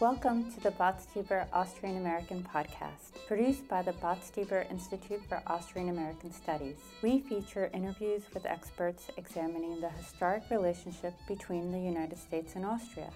[0.00, 6.32] Welcome to the Botstiber Austrian American podcast, produced by the Botstiber Institute for Austrian American
[6.32, 6.78] Studies.
[7.00, 13.08] We feature interviews with experts examining the historic relationship between the United States and Austria.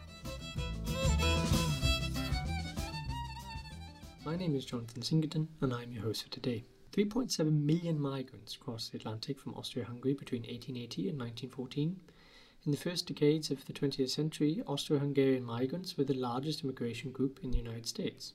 [4.25, 6.63] My name is Jonathan Singleton, and I'm your host for today.
[6.93, 11.97] 3.7 million migrants crossed the Atlantic from Austria Hungary between 1880 and 1914
[12.69, 17.11] in the first decades of the 20th century, Austro Hungarian migrants were the largest immigration
[17.11, 18.35] group in the United States.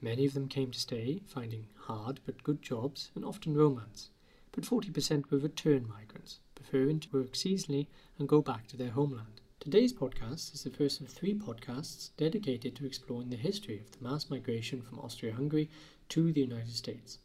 [0.00, 4.10] Many of them came to stay, finding hard but good jobs and often romance.
[4.52, 9.40] But 40% were return migrants, preferring to work seasonally and go back to their homeland.
[9.58, 14.08] Today's podcast is the first of three podcasts dedicated to exploring the history of the
[14.08, 15.68] mass migration from Austria Hungary
[16.10, 17.18] to the United States.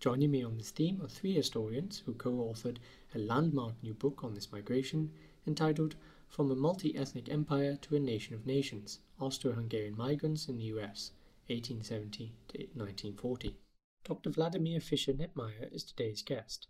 [0.00, 2.78] Joining me on this theme are three historians who co authored
[3.14, 5.10] a landmark new book on this migration
[5.46, 5.96] entitled
[6.28, 10.64] From a Multi Ethnic Empire to a Nation of Nations Austro Hungarian Migrants in the
[10.64, 11.10] US,
[11.48, 13.56] 1870 to 1940.
[14.04, 14.30] Dr.
[14.30, 16.68] Wladimir Fischer Nebmaier is today's guest.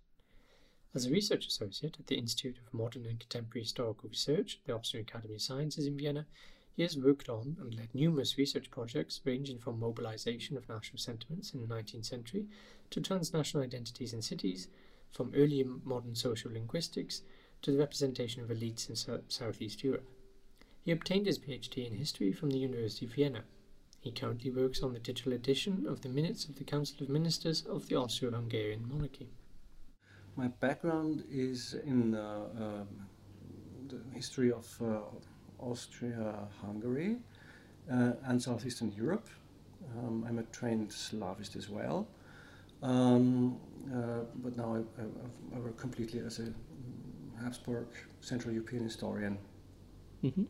[0.95, 5.07] As a research associate at the Institute of Modern and Contemporary Historical Research the Austrian
[5.07, 6.27] Academy of Sciences in Vienna,
[6.75, 11.53] he has worked on and led numerous research projects ranging from mobilization of national sentiments
[11.53, 12.47] in the 19th century
[12.89, 14.69] to transnational identities in cities,
[15.11, 17.23] from early modern social linguistics
[17.63, 20.09] to the representation of elites in so- Southeast Europe.
[20.85, 23.45] He obtained his PhD in history from the University of Vienna.
[24.01, 27.63] He currently works on the digital edition of the minutes of the Council of Ministers
[27.63, 29.29] of the Austro Hungarian monarchy.
[30.35, 32.85] My background is in uh,
[33.89, 35.01] the history of uh,
[35.59, 37.19] Austria Hungary
[37.91, 39.29] uh, and Southeastern Europe.
[39.99, 42.09] Um, I'm a trained Slavist as well.
[42.83, 43.59] Um,
[43.95, 46.53] uh, but now I, I, I, work completely as a
[47.43, 47.87] Habsburg
[48.21, 49.39] Central European historian.
[50.25, 50.45] Mm-hmm.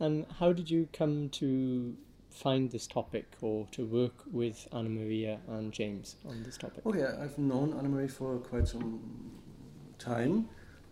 [0.00, 1.96] And how did you come to
[2.30, 6.84] find this topic or to work with Anna Maria and James on this topic?
[6.84, 9.00] Okay, I've known Anna Maria for quite some
[9.98, 10.48] time,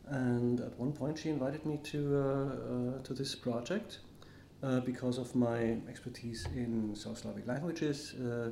[0.06, 3.98] and at one point she invited me to uh, uh, to this project
[4.62, 8.14] uh, because of my expertise in South Slavic languages.
[8.14, 8.50] Uh,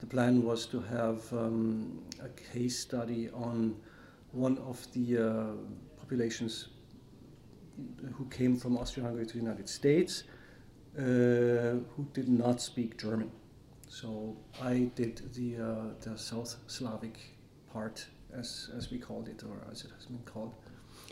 [0.00, 3.76] the plan was to have um, a case study on
[4.32, 6.68] one of the uh, populations
[8.16, 10.24] who came from Austria-Hungary to the United States
[10.98, 11.02] uh,
[11.92, 13.30] who did not speak German.
[13.88, 15.64] So I did the, uh,
[16.00, 17.16] the South Slavic
[17.72, 20.54] part, as, as we called it, or as it has been called.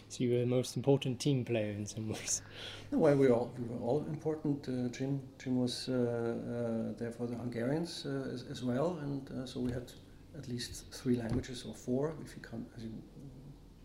[0.09, 2.43] So you were the most important team player in some ways.
[2.91, 4.69] No, well, we were all, we were all important.
[4.69, 9.31] Uh, Jim, Jim was uh, uh, there for the Hungarians uh, as, as, well, and
[9.31, 9.91] uh, so we had
[10.37, 12.67] at least three languages or four, if you can.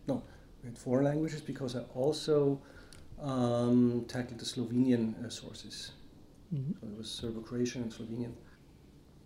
[0.08, 0.22] no,
[0.66, 2.62] had four languages because I also
[3.22, 5.92] um, tackled the Slovenian uh, sources.
[6.54, 6.72] Mm-hmm.
[6.80, 8.34] So it was Serbo-Croatian and Slovenian.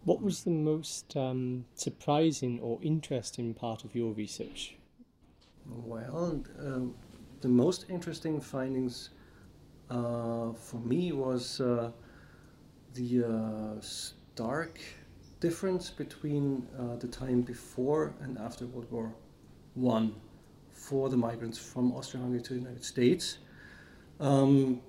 [0.04, 4.76] What was the most um, surprising or interesting part of your research?
[5.68, 6.96] Well, um,
[7.42, 9.12] the most interesting findings
[9.90, 11.92] uh, for me was uh,
[12.96, 14.80] the uh, stark
[15.40, 19.14] difference between uh, the time before and after World War
[19.76, 20.16] One
[20.82, 23.38] for the migrants from Austria-Hungary to the United States,
[24.20, 24.82] um,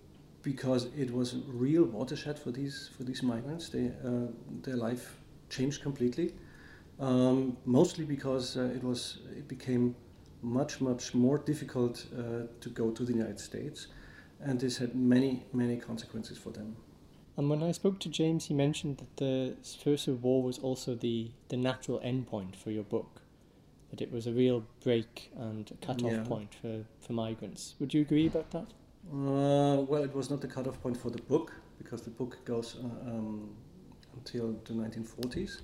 [0.43, 3.69] because it was a real watershed for these for these migrants.
[3.69, 4.29] They, uh,
[4.63, 5.05] their life
[5.51, 6.35] changed completely,
[6.99, 9.95] um, mostly because uh, it was it became
[10.41, 13.89] much much more difficult uh, to go to the United States,
[14.41, 16.77] and this had many many consequences for them.
[17.37, 20.95] And when I spoke to James, he mentioned that the First World War was also
[20.95, 23.22] the, the natural endpoint for your book
[23.93, 26.25] that it was a real break and a cut-off yeah.
[26.25, 27.75] point for, for migrants.
[27.79, 28.67] Would you agree about that?
[29.13, 32.77] Uh, well, it was not the cut-off point for the book because the book goes
[32.77, 33.51] uh, um,
[34.17, 35.61] until the 1940s,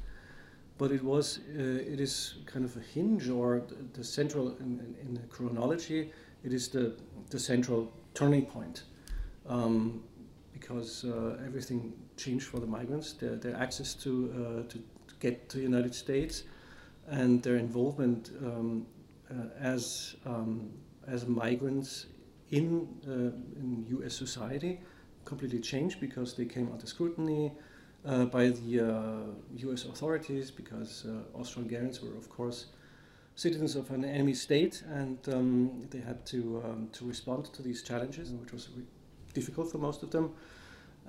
[0.76, 1.62] but it was uh,
[1.92, 6.12] it is kind of a hinge or the, the central in, in, the chronology.
[6.44, 6.96] It is the
[7.30, 8.82] the central turning point.
[9.48, 10.02] Um,
[10.52, 15.48] because uh, everything changed for the migrants, their, their access to, uh, to, to get
[15.48, 16.42] to the United States,
[17.10, 18.86] and their involvement um,
[19.30, 20.70] uh, as um,
[21.06, 22.06] as migrants
[22.50, 23.12] in uh,
[23.60, 24.14] in U.S.
[24.14, 24.80] society
[25.24, 27.52] completely changed because they came under scrutiny
[28.06, 29.26] uh, by the
[29.56, 29.84] U.S.
[29.84, 32.66] authorities because Austro-Hungarians were, of course,
[33.34, 37.82] citizens of an enemy state, and um, they had to um, to respond to these
[37.82, 38.68] challenges, which was
[39.34, 40.32] difficult for most of them.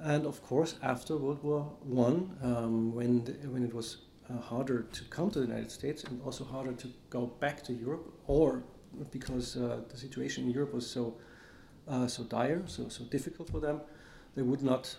[0.02, 3.98] And of course, after World War One, um, when the, when it was
[4.30, 7.74] uh, harder to come to the United States and also harder to go back to
[7.74, 8.64] Europe, or
[9.12, 11.16] because uh, the situation in Europe was so
[11.88, 13.82] uh, so dire, so so difficult for them,
[14.36, 14.96] they would not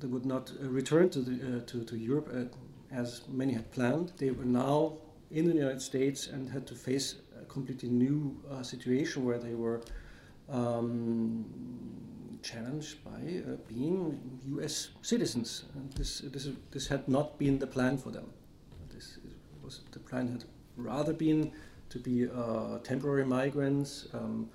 [0.00, 3.70] they would not uh, return to, the, uh, to, to Europe uh, as many had
[3.70, 4.12] planned.
[4.16, 4.94] They were now
[5.30, 9.80] in the United States and had to face a completely new situation where they were
[10.48, 11.44] um,
[12.42, 14.90] challenged by uh, being U.S.
[15.02, 15.64] citizens.
[15.74, 18.26] And this, this, this had not been the plan for them.
[19.64, 20.44] Was the plan had
[20.76, 21.52] rather been
[21.90, 24.48] to be uh, temporary migrants, um,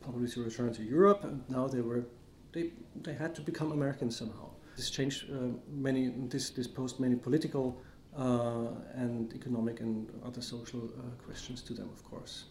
[0.00, 2.04] probably to return to Europe, and now they were
[2.52, 2.70] they,
[3.02, 4.48] they had to become Americans somehow.
[4.76, 6.12] This changed uh, many.
[6.28, 7.80] This this posed many political
[8.16, 12.44] uh, and economic and other social uh, questions to them, of course.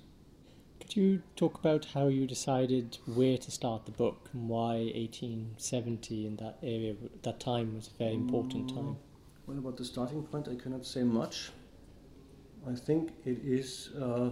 [0.79, 6.27] Could you talk about how you decided where to start the book and why 1870
[6.27, 6.93] in that area,
[7.23, 8.97] that time was a very important mm, time?
[9.47, 11.49] Well, about the starting point, I cannot say much.
[12.67, 13.89] I think it is.
[13.99, 14.31] Uh,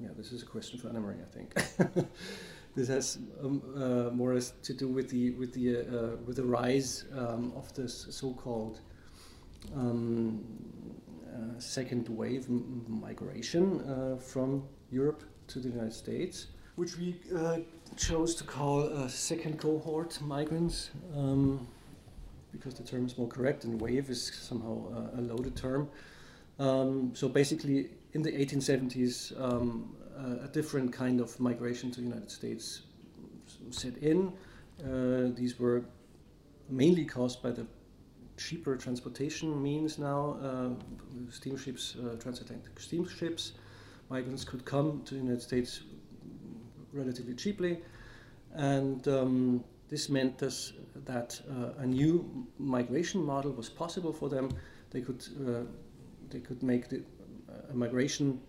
[0.00, 1.22] yeah, this is a question for Annemarie.
[1.22, 2.06] I think
[2.74, 6.36] this has um, uh, more or less to do with the with the uh, with
[6.36, 8.80] the rise um, of this so-called
[9.74, 10.44] um,
[11.32, 17.58] uh, second wave migration uh, from Europe to the United States, which we uh,
[17.96, 20.90] chose to call second cohort migrants.
[21.16, 21.66] Um,
[22.52, 25.90] because the term is more correct, and wave is somehow a loaded term.
[26.58, 32.06] Um, so basically, in the 1870s, um, uh, a different kind of migration to the
[32.06, 32.82] United States
[33.70, 34.32] set in.
[34.80, 35.84] Uh, these were
[36.68, 37.66] mainly caused by the
[38.36, 43.52] cheaper transportation means now, uh, steamships, uh, transatlantic steamships.
[44.08, 45.82] Migrants could come to the United States
[46.92, 47.78] relatively cheaply,
[48.54, 50.72] and um, this meant this,
[51.04, 54.50] that uh, a new migration model was possible for them.
[54.90, 55.64] They could uh,
[56.30, 57.02] they could make the,
[57.70, 58.40] a migration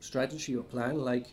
[0.00, 1.26] strategy or plan like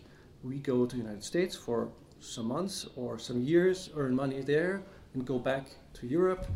[0.44, 1.90] we go to the United States for
[2.20, 4.84] some months or some years, earn money there,
[5.14, 6.48] and go back to Europe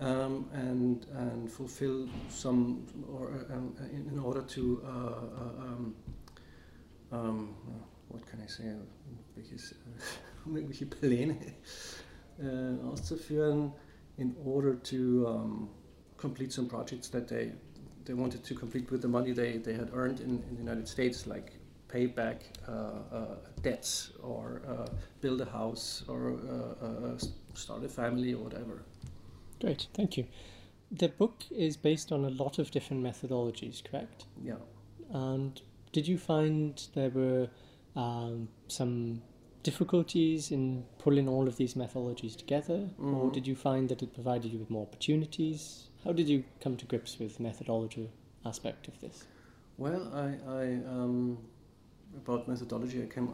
[0.00, 5.94] um, and and fulfill some or um, in, in, order to uh, uh, um,
[7.12, 7.54] um
[8.08, 8.64] what can I say?
[10.86, 11.36] Pläne
[12.40, 12.44] uh,
[12.90, 13.72] auszuführen
[14.16, 15.68] in order to um,
[16.16, 17.52] complete some projects that they
[18.08, 20.88] they wanted to complete with the money they, they had earned in, in the United
[20.88, 21.52] States, like
[21.88, 22.72] pay back uh,
[23.12, 23.24] uh,
[23.62, 24.86] debts or uh,
[25.20, 27.18] build a house or uh, uh,
[27.54, 28.82] start a family or whatever.
[29.60, 30.26] Great, thank you.
[30.90, 34.24] The book is based on a lot of different methodologies, correct?
[34.42, 34.54] Yeah.
[35.10, 35.60] And
[35.92, 37.48] did you find there were
[37.94, 39.20] um, some
[39.70, 43.14] difficulties in pulling all of these methodologies together, mm-hmm.
[43.14, 45.90] or did you find that it provided you with more opportunities?
[46.04, 48.10] How did you come to grips with the methodology
[48.46, 49.24] aspect of this?
[49.76, 50.28] Well, I,
[50.60, 50.64] I
[50.96, 51.38] um,
[52.16, 53.28] about methodology, I came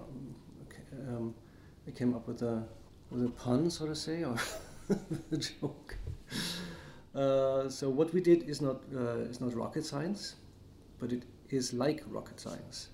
[1.08, 1.34] um,
[1.88, 2.64] I came up with a
[3.10, 4.36] with a pun, so to say, or
[5.32, 5.96] a joke.
[7.14, 10.34] Uh, so what we did is not uh, is not rocket science,
[10.98, 12.88] but it is like rocket science,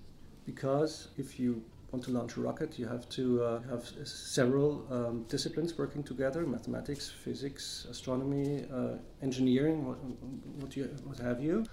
[0.44, 5.24] because if you want to launch a rocket, you have to uh, have several um,
[5.28, 9.98] disciplines working together: mathematics, physics, astronomy, uh, engineering, what,
[10.60, 11.64] what, you, what have you.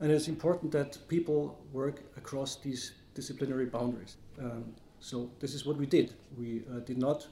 [0.00, 4.16] And it's important that people work across these disciplinary boundaries.
[4.38, 6.14] Um, so this is what we did.
[6.36, 7.26] We uh, did not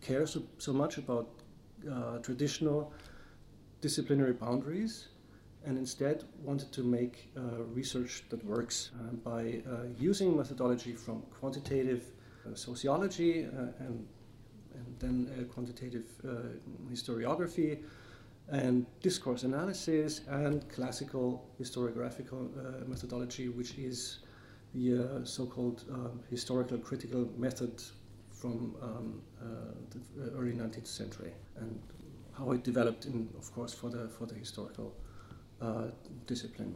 [0.00, 1.28] care so, so much about
[1.90, 2.92] uh, traditional
[3.80, 5.08] disciplinary boundaries
[5.66, 11.22] and instead wanted to make uh, research that works uh, by uh, using methodology from
[11.40, 12.04] quantitative
[12.46, 14.06] uh, sociology uh, and,
[14.74, 16.04] and then quantitative
[16.90, 17.82] historiography
[18.50, 22.48] and discourse analysis and classical historiographical
[22.86, 24.18] methodology, which is
[24.74, 27.80] the so-called um, historical critical method
[28.32, 29.22] from um,
[29.90, 31.80] the early 19th century and
[32.36, 34.92] how it developed in, of course, for the, for the historical
[35.64, 35.84] uh,
[36.26, 36.74] discipline.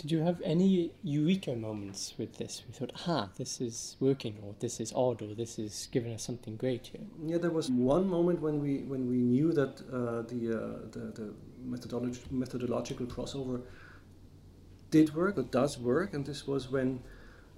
[0.00, 2.62] Did you have any eureka moments with this?
[2.66, 6.22] We thought, aha, this is working, or this is odd, or this is giving us
[6.22, 7.06] something great here.
[7.26, 10.60] Yeah, there was one moment when we when we knew that uh, the, uh,
[10.94, 13.60] the, the methodology, methodological crossover
[14.90, 17.00] did work, or does work, and this was when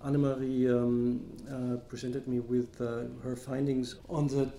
[0.05, 4.51] Annemarie um, uh, presented me with uh, her findings on the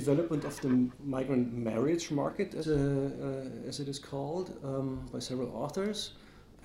[0.00, 5.20] development of the migrant marriage market, as, uh, uh, as it is called, um, by
[5.30, 5.98] several authors,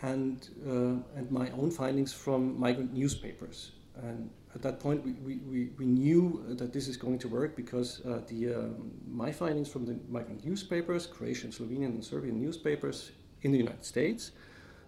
[0.02, 3.58] and, uh, and my own findings from migrant newspapers.
[4.02, 7.90] And at that point, we, we, we knew that this is going to work because
[8.06, 8.92] uh, the, um,
[9.24, 14.32] my findings from the migrant newspapers, Croatian, Slovenian, and Serbian newspapers in the United States,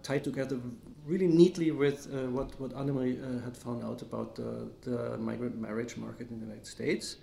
[0.02, 0.58] tied together
[1.06, 5.96] really neatly with uh, what, what Annemarie uh, had found out about the migrant marriage
[5.96, 7.16] market in the United States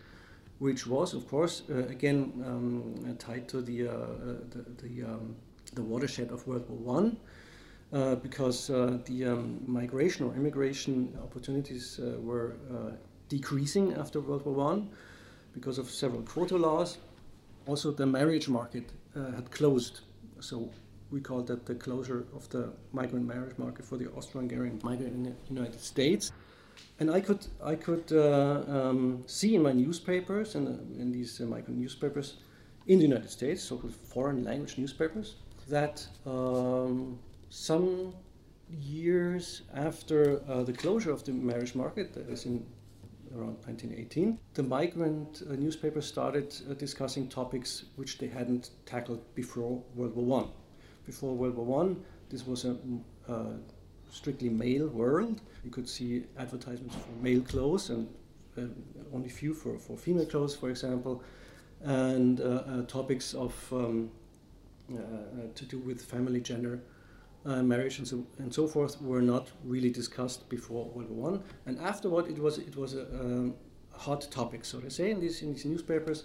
[0.60, 3.94] which was, of course, uh, again um, tied to the uh,
[4.50, 5.36] the, the, um,
[5.74, 7.18] the, watershed of World War One.
[7.92, 12.92] Uh, because uh, the um, migration or immigration opportunities uh, were uh,
[13.30, 14.90] decreasing after World War One
[15.54, 17.00] because of several quota laws.
[17.66, 20.02] Also, the marriage market had closed,
[20.40, 20.70] so
[21.10, 25.24] we call that the closure of the migrant marriage market for the Austro-Hungarian migrant in
[25.24, 26.32] the United States.
[27.00, 31.40] And I could, I could uh, um, see in my newspapers and in, in these
[31.40, 32.38] uh, migrant newspapers
[32.88, 35.36] in the United States, so-called foreign language newspapers,
[35.70, 37.20] that um,
[37.50, 38.14] some
[38.70, 42.66] years after uh, the closure of the marriage market, that is in
[43.36, 49.82] around 1918, the migrant uh, newspapers started uh, discussing topics which they hadn't tackled before
[49.96, 50.48] World War One.
[51.06, 52.76] Before World War One, this was a
[53.28, 53.54] uh,
[54.10, 55.42] strictly male world.
[55.64, 58.08] You could see advertisements for male clothes and
[58.58, 58.62] uh,
[59.14, 61.24] only few for, for female clothes, for example,
[61.82, 64.12] and uh, uh, topics of um,
[65.56, 66.82] to do with family, gender,
[67.46, 71.44] uh, marriage and so, and so forth were not really discussed before World War One,
[71.66, 73.52] and afterward it was it was a, a,
[73.98, 76.24] hot topic, so to say, in these in these newspapers,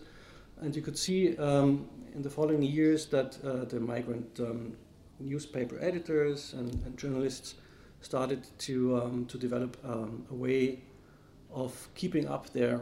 [0.60, 4.76] and you could see um, in the following years that uh, the migrant um,
[5.20, 7.54] newspaper editors and, and, journalists
[8.04, 10.80] started to um, to develop um, a way
[11.50, 12.80] of keeping up their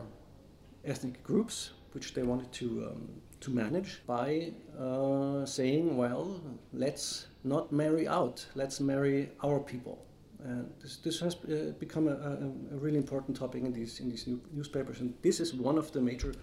[0.85, 3.09] ethnic groups, which they wanted to um,
[3.41, 6.41] to manage by uh, saying, well,
[6.73, 9.99] let's not marry out, let's marry our people.
[10.45, 14.09] And this, this has uh, become a, a, a, really important topic in these, in
[14.09, 16.35] these new newspapers, and this is one of the major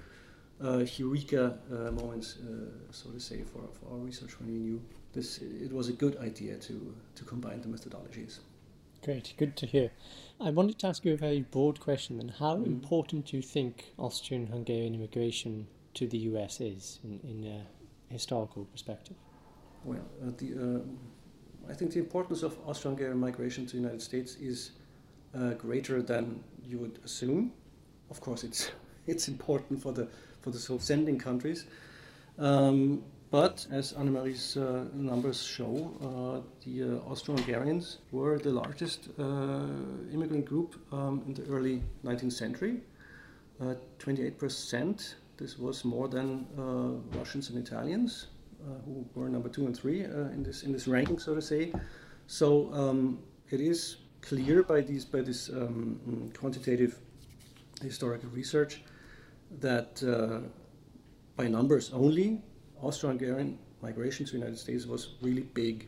[0.63, 4.81] uh, eureka uh, moments, uh, so to say, for, for our research when we knew
[5.13, 5.39] this.
[5.39, 8.39] It was a good idea to, to combine the methodologies.
[9.03, 9.91] Great, good to hear.
[10.41, 12.29] I wanted to ask you a very broad question then.
[12.29, 12.65] How mm.
[12.65, 18.65] important do you think Austrian Hungarian immigration to the US is in, in a historical
[18.65, 19.15] perspective?
[19.85, 24.35] Well, uh, the, uh, I think the importance of Austro-Hungarian migration to the United States
[24.35, 24.71] is
[25.33, 27.53] uh, greater than you would assume.
[28.09, 28.71] Of course, it's
[29.07, 30.07] it's important for the
[30.41, 31.65] for the sending countries.
[32.37, 40.45] Um, but as Annemarie's uh, numbers show, uh, the uh, Austro-Hungarians were the largest immigrant
[40.45, 42.81] group um, in the early 19th century.
[43.99, 48.27] 28% this was more than uh, Russians and Italians,
[48.61, 51.41] uh, who were number two and three uh, in this in this ranking, so to
[51.41, 51.71] say.
[52.27, 53.19] So um,
[53.49, 56.99] it is clear by these by this um, quantitative
[57.81, 58.83] historical research
[59.61, 60.41] that uh,
[61.37, 62.41] by numbers only,
[62.81, 65.87] Austro-Hungarian migration to the United States was really big.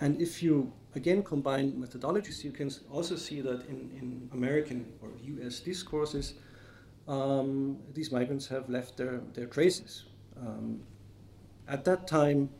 [0.00, 5.10] And if you again combine methodologies, you can also see that in, in American or
[5.36, 6.34] US discourses,
[7.08, 10.04] um, these migrants have left their, their traces.
[10.40, 10.80] Um,
[11.68, 12.50] at that time,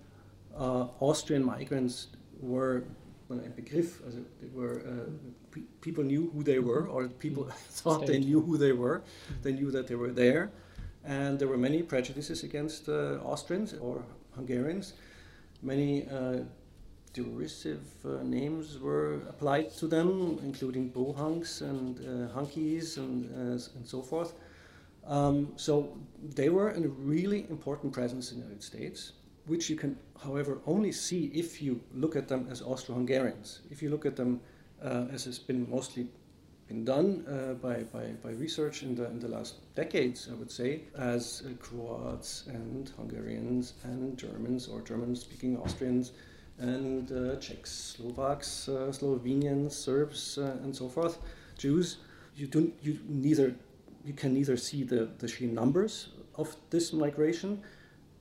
[0.56, 2.08] uh, Austrian migrants
[2.40, 2.84] were
[3.30, 5.10] a begriff, also they were, uh,
[5.50, 7.44] pe people knew who they were, or people
[7.80, 9.02] thought they knew who they were.
[9.42, 10.50] They knew that they were there.
[11.04, 14.04] And there were many prejudices against uh, Austrians or
[14.34, 14.94] Hungarians.
[15.62, 16.40] Many uh,
[17.12, 23.86] derisive uh, names were applied to them, including bohunks and uh, hunkies and, uh, and
[23.86, 24.34] so forth.
[25.06, 25.98] Um, so
[26.34, 29.12] they were a really important presence in the United States,
[29.46, 33.60] which you can, however, only see if you look at them as Austro-Hungarians.
[33.70, 34.40] If you look at them
[34.82, 36.06] uh, as has been mostly
[36.68, 40.50] been done uh, by, by, by, research in the, in the last decades, I would
[40.50, 46.12] say, as uh, Croats and Hungarians and Germans or German-speaking Austrians
[46.58, 51.18] and uh, Czechs, Slovaks, uh, Slovenians, Serbs, uh, and so forth,
[51.58, 51.98] Jews.
[52.36, 52.72] You don't.
[52.82, 53.54] You neither.
[54.04, 57.62] You can neither see the, the sheer numbers of this migration,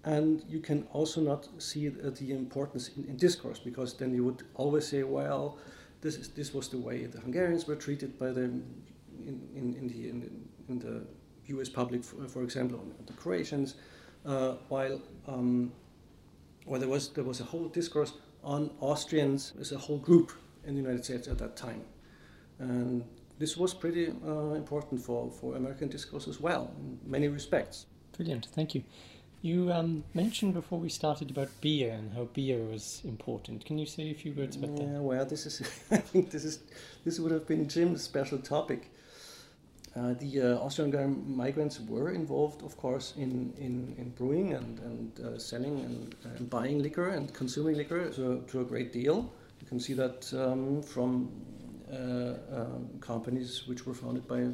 [0.04, 4.24] and you can also not see the, the importance in, in, discourse because then you
[4.26, 5.58] would always say, well,
[6.02, 9.88] this is this was the way the Hungarians were treated by the in, in, in
[9.88, 11.06] the in, in, the
[11.54, 11.70] U.S.
[11.70, 13.76] public, for, for example, the Croatians,
[14.26, 15.72] uh, while um,
[16.66, 20.32] well, there was there was a whole discourse on Austrians as a whole group
[20.66, 21.82] in the United States at that time,
[22.60, 23.04] and
[23.42, 27.88] this was pretty uh, important for, for American discourse as well in many respects.
[28.16, 28.84] Brilliant, thank you.
[29.44, 33.66] You um, mentioned before we started about beer and how beer was important.
[33.66, 35.02] Can you say a few words about yeah, that?
[35.02, 36.60] Well, this is I think this is
[37.06, 38.92] this would have been Jim's special topic.
[39.96, 45.20] Uh, the uh, Austrian migrants were involved, of course, in, in, in brewing and, and
[45.20, 49.30] uh, selling and, and, buying liquor and consuming liquor to, to a great deal.
[49.60, 51.30] You can see that um, from
[51.92, 54.48] uh, um, companies which were founded by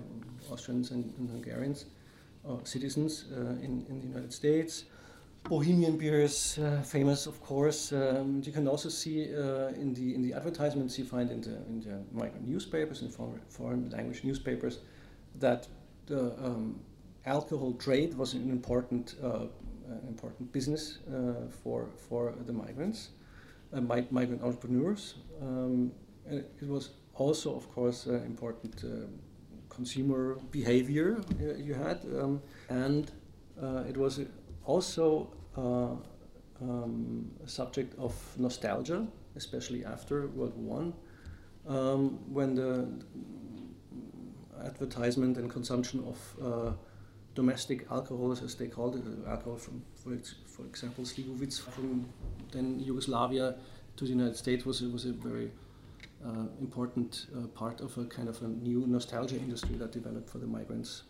[0.51, 1.86] Austrians and, and Hungarians
[2.48, 3.25] uh, citizens
[3.62, 4.86] in, in the United States.
[5.44, 7.94] Bohemian beer is uh, famous, of course.
[7.94, 11.56] Um, you can also see uh, in the in the advertisements you find in the
[11.70, 14.80] in the migrant newspapers and foreign, foreign language newspapers
[15.39, 15.68] that
[16.08, 16.80] the um,
[17.25, 19.46] alcohol trade was an important uh,
[20.08, 23.10] important business uh, for for the migrants,
[23.74, 23.80] uh,
[24.12, 25.16] migrant entrepreneurs.
[25.42, 25.92] Um,
[26.30, 28.84] and it was also, of course, uh, important
[29.77, 31.10] consumer behavior
[31.67, 33.12] you had, um, and
[33.89, 34.19] it was
[34.65, 35.96] also uh,
[36.62, 40.93] um, a subject of nostalgia, especially after World War One,
[41.67, 42.88] um, when the
[44.63, 46.72] advertisement and consumption of uh,
[47.36, 52.10] domestic alcohols, as they called it, uh, alcohol from, for, for example, Slivovitz from
[52.51, 53.55] then Yugoslavia
[53.98, 55.51] to the United States was was a very
[56.25, 60.39] uh, important uh, part of a kind of a new nostalgia industry that developed for
[60.39, 61.03] the migrants.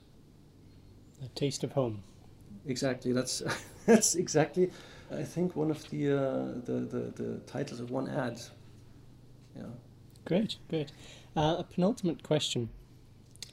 [1.23, 2.03] A taste of home.
[2.65, 3.11] Exactly.
[3.11, 3.41] That's
[3.85, 4.71] that's exactly.
[5.11, 8.41] I think one of the, uh, the, the the titles of one ad.
[9.55, 9.63] Yeah.
[10.25, 10.91] Great, great.
[11.35, 12.69] Uh, a penultimate question.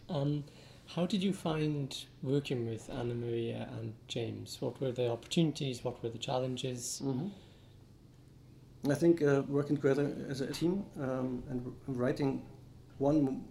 [0.09, 0.45] Um,
[0.87, 4.59] how did you find working with Anna Maria and James?
[4.61, 5.85] What were the opportunities?
[5.85, 7.01] What were the challenges?
[7.03, 7.29] Mm-hmm.
[8.91, 12.43] I think uh, working together as a team um, and writing
[12.99, 13.45] one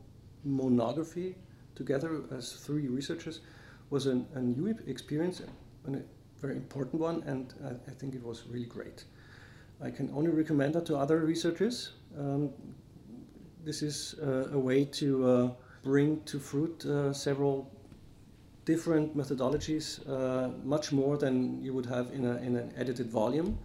[0.43, 1.35] monography
[1.75, 3.41] together as three researchers
[3.89, 5.41] was an, a new experience
[5.85, 6.01] and a
[6.39, 9.05] very important one, and I, I, think it was really great.
[9.81, 11.93] I can only recommend that to other researchers.
[12.17, 12.51] Um,
[13.63, 15.49] this is uh, a way to uh,
[15.83, 17.71] bring to fruit uh, several
[18.65, 23.57] different methodologies, uh, much more than you would have in, a, in an edited volume.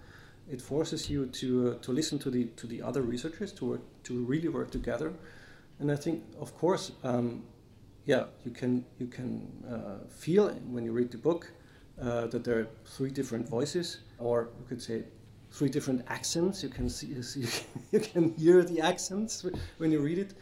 [0.51, 3.81] It forces you to, uh, to listen to the, to the other researchers, to, work,
[4.05, 5.13] to really work together.
[5.79, 7.43] And I think, of course, um,
[8.09, 11.53] yeah, you can you can uh, feel when you read the book
[12.01, 15.05] uh, that there are three different voices, or you could say
[15.53, 16.63] three different accents.
[16.63, 17.09] You can see
[17.93, 19.45] you can hear the accents
[19.77, 20.33] when you read it.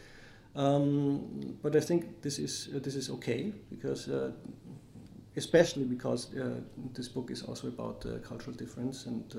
[0.55, 4.31] Um, but I think this is uh, this is okay because, uh,
[5.37, 6.61] especially because uh,
[6.95, 9.35] this book is also about uh, cultural difference and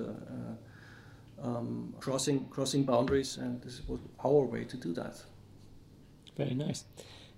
[1.41, 5.21] um, crossing crossing boundaries, and this was our way to do that.
[6.36, 6.86] Very nice.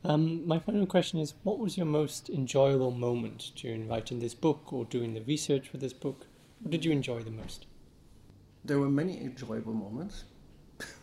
[0.04, 4.72] Um, my final question is what was your most enjoyable moment during writing this book
[4.72, 6.26] or doing the research for this book?
[6.62, 7.66] What did you enjoy the most?
[8.64, 10.24] There were many enjoyable moments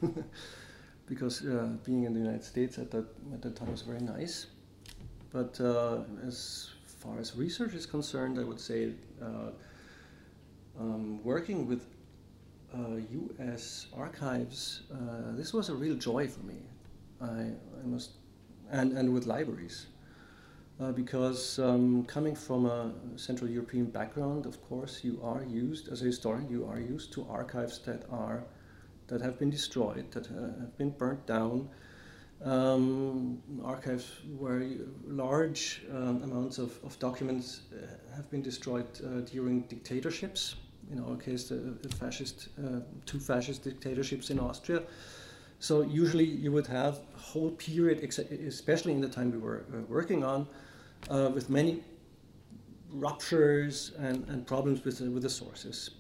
[1.06, 4.46] because uh, being in the United States at that, at that time was very nice.
[5.32, 9.50] But uh, as far as research is concerned, I would say uh,
[10.78, 11.86] um, working with
[12.74, 16.58] US uh, archives, uh, this was a real joy for me.
[17.20, 18.10] I, I must
[18.70, 19.86] and, and with libraries.
[20.78, 26.02] Uh, because um, coming from a Central European background, of course, you are used as
[26.02, 26.50] a historian.
[26.50, 28.44] You are used to archives that are
[29.06, 31.70] that have been destroyed, that uh, have been burnt down,
[32.44, 34.62] um, archives where
[35.06, 40.56] large um, amounts of, of documents uh, have been destroyed uh, during dictatorships.
[40.92, 44.82] In our case, the, the fascist, uh, two fascist dictatorships in Austria.
[45.58, 48.04] So usually you would have a whole period,
[48.46, 50.46] especially in the time we were uh, working on,
[51.10, 51.82] uh, with many
[52.92, 55.90] ruptures and, and problems with, with the sources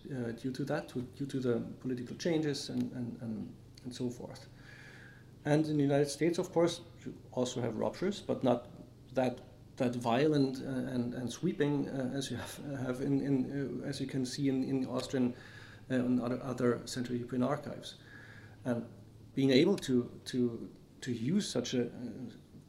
[0.40, 3.52] due to that, to, due to the political changes and, and, and,
[3.84, 4.46] and so forth.
[5.46, 8.66] And in the United States, of course, you also have ruptures, but not
[9.14, 9.38] that
[9.76, 14.06] that violent uh, and, and sweeping uh, as you have, have in, in as you
[14.06, 15.34] can see in, in Austrian
[15.90, 17.96] and other, other Central European archives.
[18.64, 18.84] And
[19.34, 20.68] being able to to
[21.02, 21.88] to use such a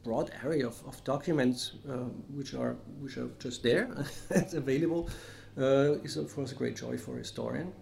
[0.04, 3.88] broad area of, of documents uh, which are which are just there
[4.30, 5.10] and available
[5.58, 7.74] uh, is of course a great joy for a historian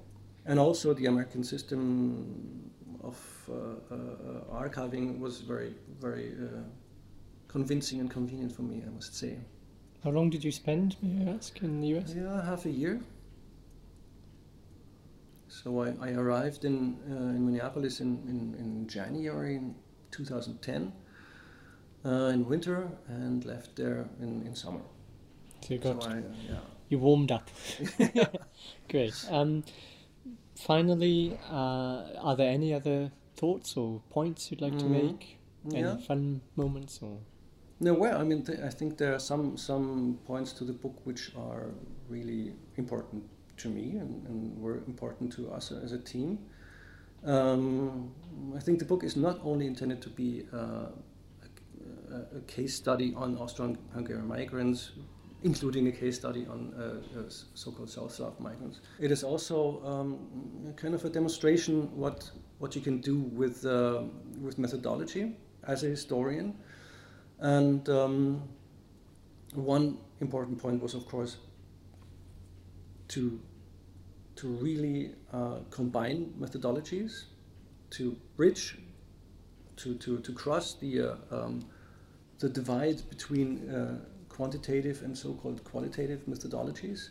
[0.45, 2.71] and also the American system
[3.03, 3.34] of uh, uh
[4.51, 6.61] archiving was very very uh,
[7.47, 9.37] convincing and convenient for me I must say
[10.03, 13.01] how long did you spend may I ask in the US yeah half a year
[15.63, 19.61] so I, I arrived in, uh, in Minneapolis in, in, in January
[20.11, 20.91] 2010
[22.03, 24.81] uh, in winter and left there in, in summer.
[25.61, 26.55] So you got, so I, uh, yeah.
[26.89, 27.49] you warmed up.
[28.89, 29.13] Great.
[29.29, 29.63] Um,
[30.55, 34.93] finally, uh, are there any other thoughts or points you'd like mm-hmm.
[34.93, 35.37] to make?
[35.71, 35.97] Any yeah.
[35.97, 37.17] fun moments or?
[37.79, 40.95] No, well, I mean, th- I think there are some some points to the book
[41.05, 41.71] which are
[42.07, 43.23] really important
[43.57, 46.39] to me and, and were important to us as a team.
[47.25, 48.11] Um,
[48.55, 50.89] I think the book is not only intended to be uh,
[52.11, 54.91] a, a, case study on Austrian Hungarian migrants
[55.45, 58.79] including a case study on uh, uh, so-called South Slav migrants.
[58.99, 64.03] It is also um, kind of a demonstration what what you can do with uh,
[64.41, 66.55] with methodology as a historian,
[67.39, 68.41] and um,
[69.53, 71.37] one important point was, of course,
[73.09, 73.39] to
[74.37, 77.25] to really uh, combine methodologies,
[77.91, 78.79] to bridge,
[79.75, 81.61] to to to cross the uh, um,
[82.39, 83.99] the divide between uh,
[84.35, 87.09] quantitative and so-called qualitative methodologies.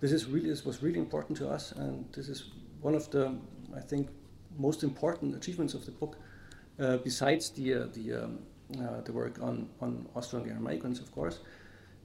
[0.00, 3.34] This is really this was really important to us, and this is one of the
[3.76, 4.08] I think
[4.58, 6.16] most important achievements of the book,
[6.78, 8.38] uh, besides the uh, the um,
[8.78, 11.40] uh, the work on on Austro-Hungarian migrants, of course,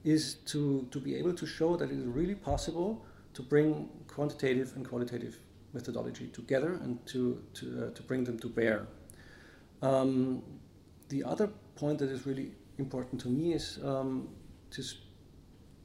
[0.04, 4.72] is to to be able to show that it is really possible to bring quantitative
[4.76, 5.38] and qualitative
[5.72, 8.86] methodology together and to to uh, to bring them to bear.
[9.82, 10.42] Um,
[11.08, 14.28] the other point that is really important to me is um,
[14.70, 14.82] to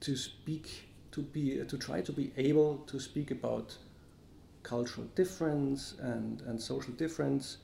[0.02, 3.78] to speak to be to try to be able to speak about
[4.64, 7.58] cultural difference and, and social difference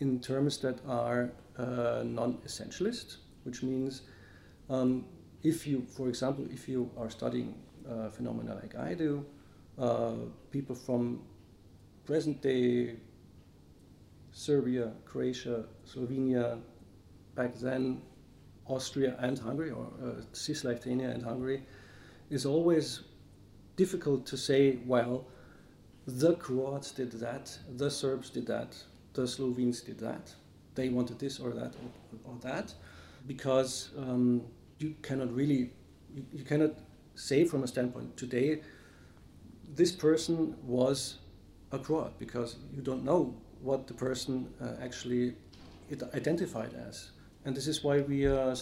[0.00, 4.02] in terms that are uh, non-essentialist, which means
[4.68, 5.04] um,
[5.42, 7.54] if you, for example, if you are studying
[7.88, 9.24] uh, phenomena like I do,
[9.78, 10.14] uh,
[10.50, 11.22] people from
[12.04, 12.96] present day
[14.32, 16.58] Serbia, Croatia, Slovenia,
[17.36, 18.02] back then
[18.66, 21.62] Austria and Hungary, or uh, Cisleithania and Hungary,
[22.30, 23.02] is always
[23.76, 25.26] difficult to say, well,
[26.06, 28.76] the Croats did that, the Serbs did that,
[29.14, 30.34] the Slovenes did that.
[30.74, 32.74] They wanted this or that or, or that,
[33.26, 34.42] because um,
[34.78, 35.70] you cannot really,
[36.14, 36.72] you, you cannot
[37.14, 38.62] say from a standpoint today,
[39.74, 41.18] this person was
[41.72, 45.34] a Croat, because you don't know what the person uh, actually
[46.14, 47.10] identified as.
[47.44, 48.56] And this is why we uh, uh,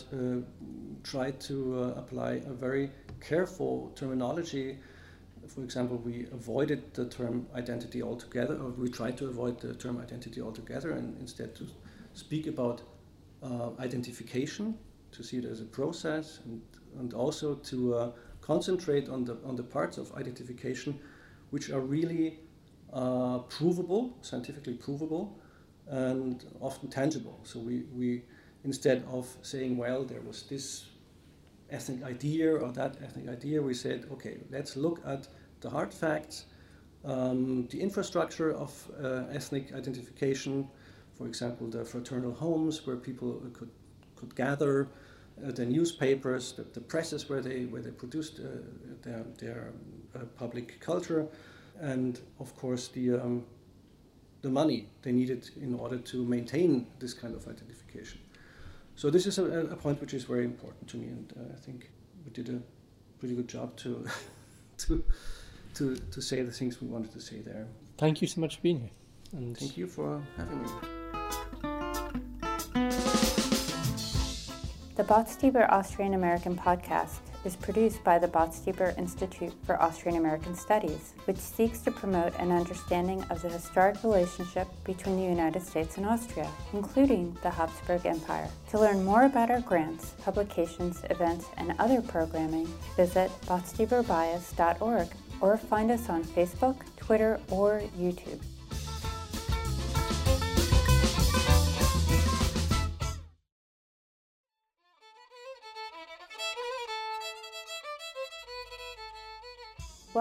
[1.05, 2.90] try to uh, apply a very
[3.21, 4.79] careful terminology.
[5.47, 9.99] For example, we avoided the term identity altogether, or we tried to avoid the term
[9.99, 11.66] identity altogether, and instead to
[12.14, 12.83] speak about
[13.42, 14.77] uh, identification,
[15.12, 16.61] to see it as a process, and,
[16.99, 20.99] and also to concentrate on the, on the parts of identification
[21.51, 22.40] which are really
[22.92, 25.38] uh, provable, scientifically provable,
[25.88, 27.38] and often tangible.
[27.45, 28.23] So we, we
[28.64, 30.87] instead of saying, well, there was this
[31.70, 35.27] ethnic idea or that ethnic idea, we said, okay, let's look at
[35.61, 36.46] the hard facts,
[37.05, 40.68] um, the infrastructure of uh, ethnic identification,
[41.14, 43.70] for example, the fraternal homes where people could,
[44.16, 44.88] could gather,
[45.44, 48.48] uh, the newspapers, the, the, presses where they, where they produced uh,
[49.03, 49.72] their, their
[50.14, 51.27] uh, public culture,
[51.81, 53.44] and of course the, um,
[54.42, 58.20] the money they needed in order to maintain this kind of identification.
[59.03, 61.57] So this is a, a, point which is very important to me, and uh, I
[61.59, 61.91] think
[62.25, 62.62] we did a
[63.19, 64.07] pretty good job to
[64.79, 65.03] to
[65.75, 67.67] to to say the things we wanted to say there.
[67.99, 68.91] Thank you so much for being here.
[69.33, 70.69] And thank you for having me.
[74.95, 81.14] The Botstiber Austrian American podcast is produced by the Botstiber Institute for Austrian American Studies,
[81.24, 86.07] which seeks to promote an understanding of the historic relationship between the United States and
[86.07, 88.48] Austria, including the Habsburg Empire.
[88.70, 95.09] To learn more about our grants, publications, events, and other programming, visit botstieberbias.org
[95.40, 98.40] or find us on Facebook, Twitter, or YouTube.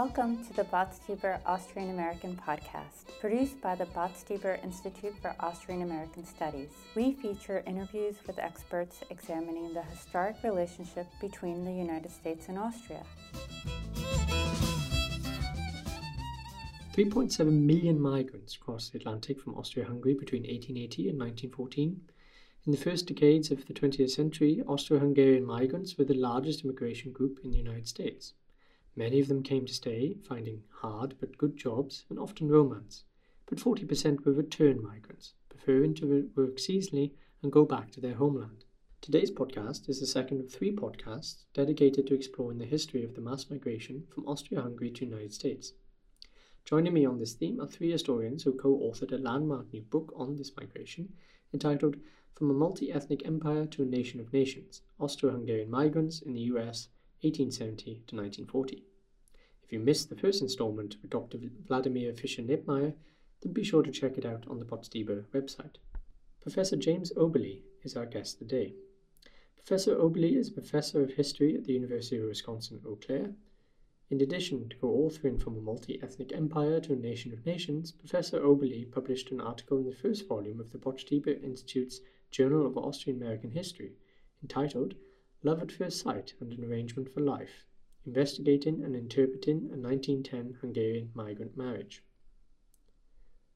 [0.04, 6.26] Welcome to the Botstiber Austrian American podcast, produced by the Botstiber Institute for Austrian American
[6.26, 6.72] Studies.
[6.96, 13.04] We feature interviews with experts examining the historic relationship between the United States and Austria.
[16.96, 22.02] 3.7 million migrants crossed the Atlantic from Austria Hungary between 1880 and 1914.
[22.66, 27.12] In the first decades of the 20th century, Austro Hungarian migrants were the largest immigration
[27.12, 28.34] group in the United States.
[28.96, 33.06] Many of them came to stay, finding hard but good jobs and often romance.
[33.46, 38.66] But 40% were return migrants, preferring to work seasonally and go back to their homeland.
[39.00, 43.22] Today's podcast is the second of three podcasts dedicated to exploring the history of the
[43.22, 45.74] mass migration from Austria-Hungary to the United States.
[46.66, 50.36] Joining me on this theme are three historians who co-authored a landmark new book on
[50.36, 51.14] this migration
[51.54, 51.96] entitled
[52.36, 56.90] From a Multi-Ethnic Empire to a Nation of Nations, Austro-Hungarian Migrants in the US
[57.24, 58.84] 1870 to 1940.
[59.64, 61.38] If you missed the first installment with Dr.
[61.70, 62.94] Wladimir Fischer-Nebmaier,
[63.42, 65.76] then be sure to check it out on the Botstiber website.
[66.42, 68.74] Professor James Oberly is our guest today.
[69.56, 73.36] Professor Oberly is a professor of history at the University of Wisconsin Eau Claire.
[74.10, 78.84] In addition to co-authoring from a multi-ethnic empire to a nation of nations, Professor Oberly
[78.92, 83.52] published an article in the first volume of the Botstiber Institute's Journal of Austrian American
[83.52, 83.94] History,
[84.42, 84.96] entitled
[85.44, 87.66] Love at First Sight and an Arrangement for Life,
[88.06, 92.04] investigating and interpreting a 1910 Hungarian migrant marriage.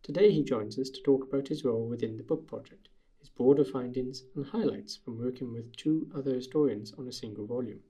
[0.01, 3.63] Today he joins us to talk about his role within the book project, his broader
[3.63, 7.83] findings and highlights from working with two other historians on a single volume.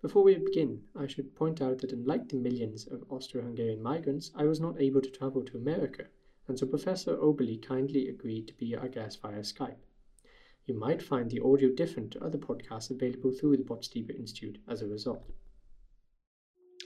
[0.00, 4.44] Before we begin, I should point out that unlike the millions of Austro-Hungarian migrants, I
[4.44, 6.06] was not able to travel to America,
[6.48, 9.76] and so Professor Oberly kindly agreed to be our guest via Skype.
[10.70, 14.82] You might find the audio different to other podcasts available through the Botstiber Institute as
[14.82, 15.24] a result.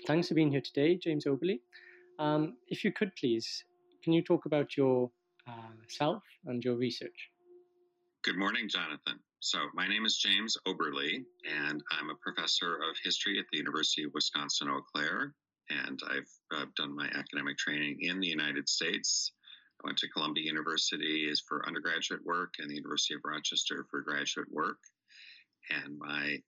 [0.07, 1.61] Thanks for being here today, James Oberly.
[2.19, 3.63] Um, if you could please,
[4.03, 5.11] can you talk about your
[5.47, 7.29] uh, self and your research?
[8.23, 9.21] Good morning, Jonathan.
[9.41, 14.05] So, my name is James Oberly, and I'm a professor of history at the University
[14.05, 15.35] of Wisconsin Eau Claire.
[15.69, 19.44] And I've uh, done my academic training in the United States I
[19.85, 24.51] went to Columbia University is for undergraduate work and the University of Rochester for graduate
[24.51, 24.79] work.
[25.71, 26.39] And my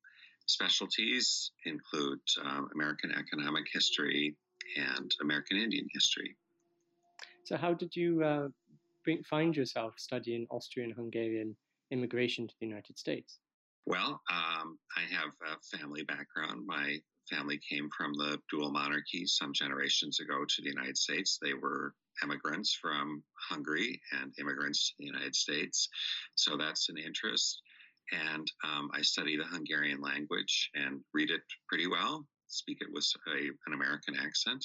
[0.46, 4.36] specialties include um, American economic history
[4.76, 6.36] and American Indian history.
[7.44, 8.48] So, how did you uh,
[9.04, 11.56] bring, find yourself studying Austrian Hungarian
[11.90, 13.38] immigration to the United States?
[13.86, 16.66] Well, um, I have a family background.
[16.66, 16.98] My
[17.30, 21.38] family came from the dual monarchy some generations ago to the United States.
[21.40, 25.88] They were immigrants from Hungary and immigrants to the United States.
[26.34, 27.62] So that's an interest.
[28.12, 33.06] And um, I study the Hungarian language and read it pretty well, speak it with
[33.28, 34.64] a, an American accent.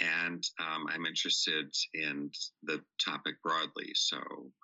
[0.00, 2.30] And um, I'm interested in
[2.62, 3.90] the topic broadly.
[3.94, 4.18] So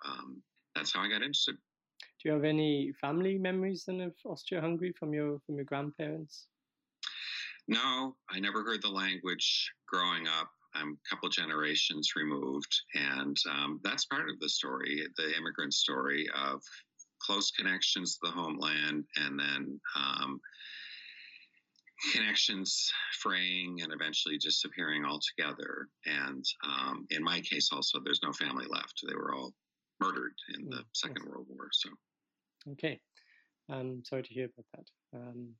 [0.05, 0.41] um,
[0.75, 1.55] that's how I got interested.
[1.99, 6.47] Do you have any family memories then of Austria-Hungary from your from your grandparents?
[7.67, 10.49] No, I never heard the language growing up.
[10.75, 16.27] I'm a couple generations removed, and um, that's part of the story, the immigrant story
[16.35, 16.61] of
[17.21, 20.39] close connections to the homeland, and then um,
[22.11, 25.87] connections fraying and eventually disappearing altogether.
[26.05, 29.53] And um, in my case, also, there's no family left; they were all
[30.01, 31.25] murdered in the mm, Second yes.
[31.25, 31.69] World War.
[31.71, 31.89] So,
[32.73, 32.99] okay,
[33.69, 35.17] um, sorry to hear about that.
[35.17, 35.55] Um,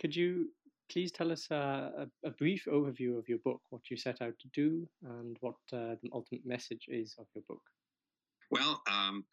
[0.00, 0.48] could you
[0.90, 1.90] please tell us uh,
[2.24, 5.54] a, a, brief overview of your book, what you set out to do, and what
[5.72, 7.62] uh, the ultimate message is of your book.
[8.50, 9.24] Well, um,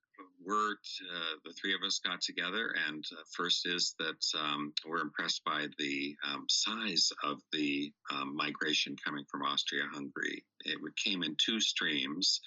[0.45, 5.01] we're uh, the three of us got together, and uh, first is that um, we're
[5.01, 10.43] impressed by the um, size of the um, migration coming from Austria-Hungary.
[10.65, 12.39] It came in two streams.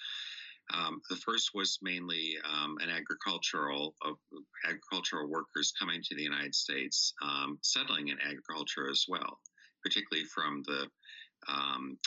[0.73, 4.13] Um, the first was mainly um, an agricultural uh,
[4.65, 9.39] agricultural workers coming to the United States, um, settling in agriculture as well,
[9.83, 10.87] particularly from the
[11.49, 11.97] um,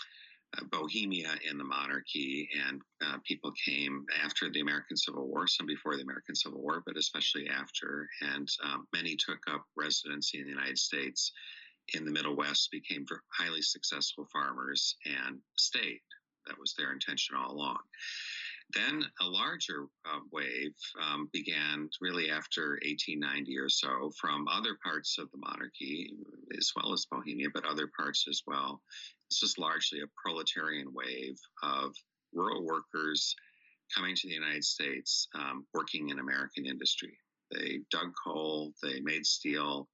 [0.57, 5.67] uh, Bohemia in the monarchy, and uh, people came after the American Civil War, some
[5.67, 10.45] before the American Civil War, but especially after, and um, many took up residency in
[10.45, 11.33] the United States.
[11.95, 13.05] In the Middle West, became
[13.37, 16.01] highly successful farmers and stayed.
[16.47, 17.79] That was their intention all along.
[18.75, 25.17] Then a larger uh, wave um, began really after 1890 or so from other parts
[25.19, 26.13] of the monarchy,
[26.59, 28.83] as well as Bohemia, but other parts as well.
[29.31, 31.95] This was largely a proletarian wave of
[32.33, 33.35] rural workers
[33.95, 37.17] coming to the United States, um, working in American industry.
[37.51, 39.89] They dug coal, they made steel,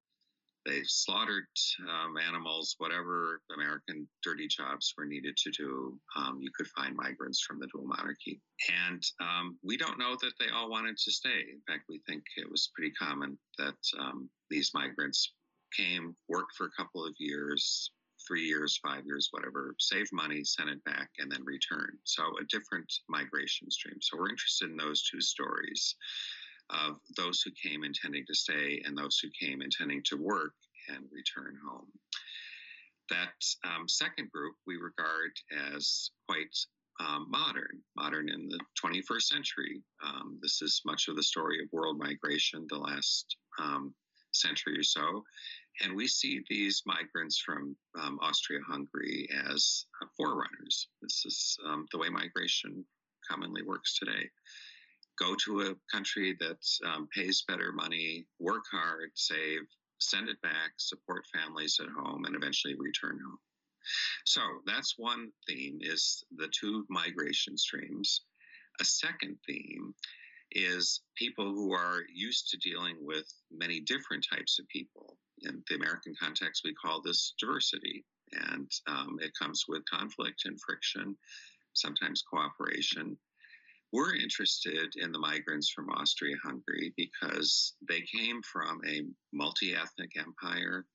[0.66, 1.46] they slaughtered
[1.88, 5.98] um, animals, whatever American dirty jobs were needed to do.
[6.16, 8.40] Um, you could find migrants from the dual monarchy.
[8.86, 11.44] And um, we don't know that they all wanted to stay.
[11.52, 15.32] In fact, we think it was pretty common that um, these migrants
[15.76, 17.90] came, worked for a couple of years,
[18.28, 21.98] three years, five years, whatever, saved money, sent it back, and then returned.
[22.04, 23.96] So a different migration stream.
[24.00, 25.96] So we're interested in those two stories
[26.72, 30.54] of those who came intending to stay and those who came intending to work
[30.88, 31.86] and return home.
[33.08, 35.32] That um, second group we regard
[35.74, 36.56] as quite
[37.00, 39.82] um, modern, modern in the 21st century.
[40.04, 43.94] Um, this is much of the story of world migration the last um,
[44.32, 45.24] century or so.
[45.82, 50.88] And we see these migrants from um, Austria Hungary as uh, forerunners.
[51.00, 52.84] This is um, the way migration
[53.28, 54.28] commonly works today
[55.20, 59.60] go to a country that um, pays better money, work hard, save,
[59.98, 63.38] send it back, support families at home, and eventually return home.
[64.24, 68.22] So that's one theme is the two migration streams.
[68.80, 69.94] A second theme
[70.52, 75.16] is people who are used to dealing with many different types of people.
[75.42, 80.60] In the American context, we call this diversity, and um, it comes with conflict and
[80.60, 81.16] friction,
[81.72, 83.16] sometimes cooperation.
[83.92, 90.12] We're interested in the migrants from Austria Hungary because they came from a multi ethnic
[90.16, 90.86] empire,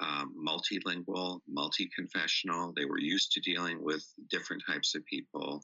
[0.00, 2.72] um, multilingual, multi confessional.
[2.74, 5.62] They were used to dealing with different types of people,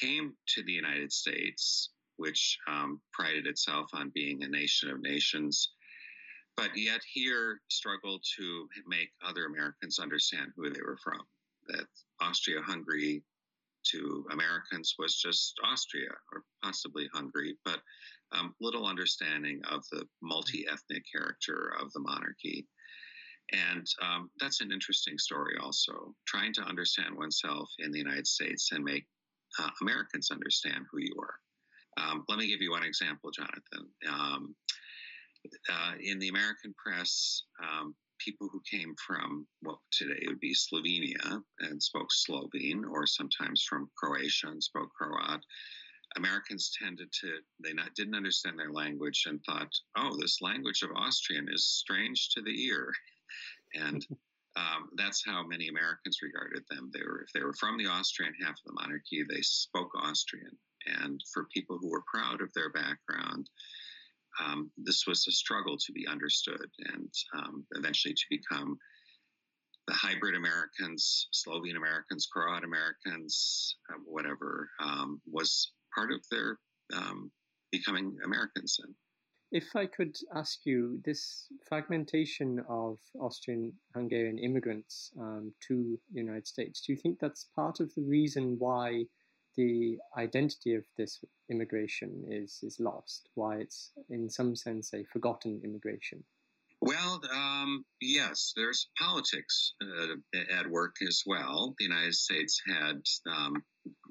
[0.00, 5.70] came to the United States which um, prided itself on being a nation of nations,
[6.56, 11.20] but yet here struggled to make other Americans understand who they were from.
[11.68, 11.86] That
[12.20, 13.22] Austria Hungary
[13.92, 17.80] to Americans was just Austria or possibly Hungary, but
[18.32, 22.66] um, little understanding of the multi ethnic character of the monarchy.
[23.52, 28.70] And um, that's an interesting story, also, trying to understand oneself in the United States
[28.72, 29.04] and make
[29.58, 31.34] uh, Americans understand who you are.
[31.96, 33.88] Um, let me give you one example, Jonathan.
[34.08, 34.54] Um,
[35.70, 37.94] uh, in the American press, um,
[38.24, 43.90] people who came from what today would be Slovenia and spoke Slovene, or sometimes from
[43.96, 45.40] Croatia and spoke Croat,
[46.16, 50.90] Americans tended to they not didn't understand their language and thought, oh, this language of
[50.94, 52.92] Austrian is strange to the ear,
[53.74, 54.06] and
[54.56, 56.90] um, that's how many Americans regarded them.
[56.94, 60.56] They were if they were from the Austrian half of the monarchy, they spoke Austrian,
[60.86, 63.50] and for people who were proud of their background,
[64.42, 68.76] um, this was a struggle to be understood and um, eventually to become
[69.86, 76.58] the hybrid Americans, Slovene Americans, Croat Americans, uh, whatever, um, was part of their
[76.94, 77.30] um,
[77.70, 78.78] becoming Americans.
[78.82, 78.94] And,
[79.52, 86.48] if I could ask you, this fragmentation of Austrian Hungarian immigrants um, to the United
[86.48, 89.04] States, do you think that's part of the reason why
[89.56, 95.60] the identity of this immigration is is lost, why it's in some sense a forgotten
[95.64, 96.24] immigration.
[96.80, 100.16] Well, um, yes, there's politics uh,
[100.52, 101.74] at work as well.
[101.78, 103.64] The United States had um,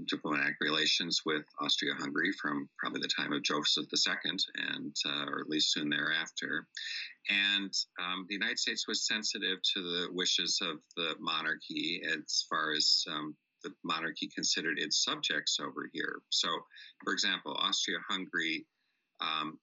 [0.08, 5.49] diplomatic relations with Austria-Hungary from probably the time of Joseph II, and uh, or at
[5.49, 6.65] least soon thereafter.
[7.29, 12.73] And um, the United States was sensitive to the wishes of the monarchy as far
[12.73, 16.21] as um, the monarchy considered its subjects over here.
[16.30, 16.47] So,
[17.04, 18.65] for example, Austria Hungary
[19.21, 19.60] um,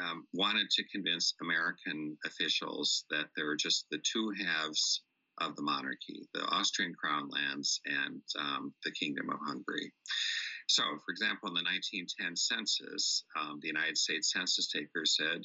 [0.00, 5.02] um, wanted to convince American officials that there were just the two halves
[5.38, 9.92] of the monarchy the Austrian crown lands and um, the Kingdom of Hungary.
[10.68, 15.42] So, for example, in the 1910 census, um, the United States census taker said,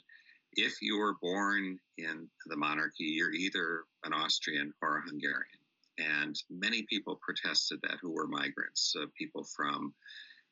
[0.54, 5.59] if you were born in the monarchy, you're either an Austrian or a Hungarian.
[5.99, 9.93] And many people protested that who were migrants, uh, people from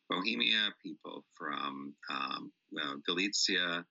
[0.09, 2.51] Bohemia, people from um,
[3.05, 3.85] Galicia,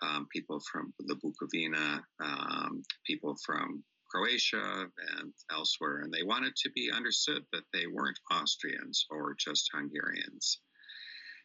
[0.00, 4.86] um, people from the Bukovina, um, people from Croatia
[5.18, 6.00] and elsewhere.
[6.02, 10.60] And they wanted to be understood that they weren't Austrians or just Hungarians.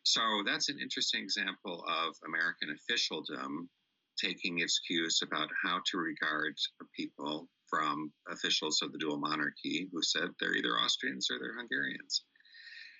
[0.03, 3.69] So that's an interesting example of American officialdom
[4.17, 6.55] taking its cues about how to regard
[6.95, 12.23] people from officials of the dual monarchy who said they're either Austrians or they're Hungarians.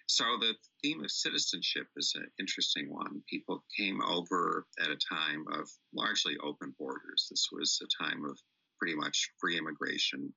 [0.07, 3.21] So the theme of citizenship is an interesting one.
[3.29, 7.27] People came over at a time of largely open borders.
[7.29, 8.39] This was a time of
[8.79, 10.33] pretty much free immigration.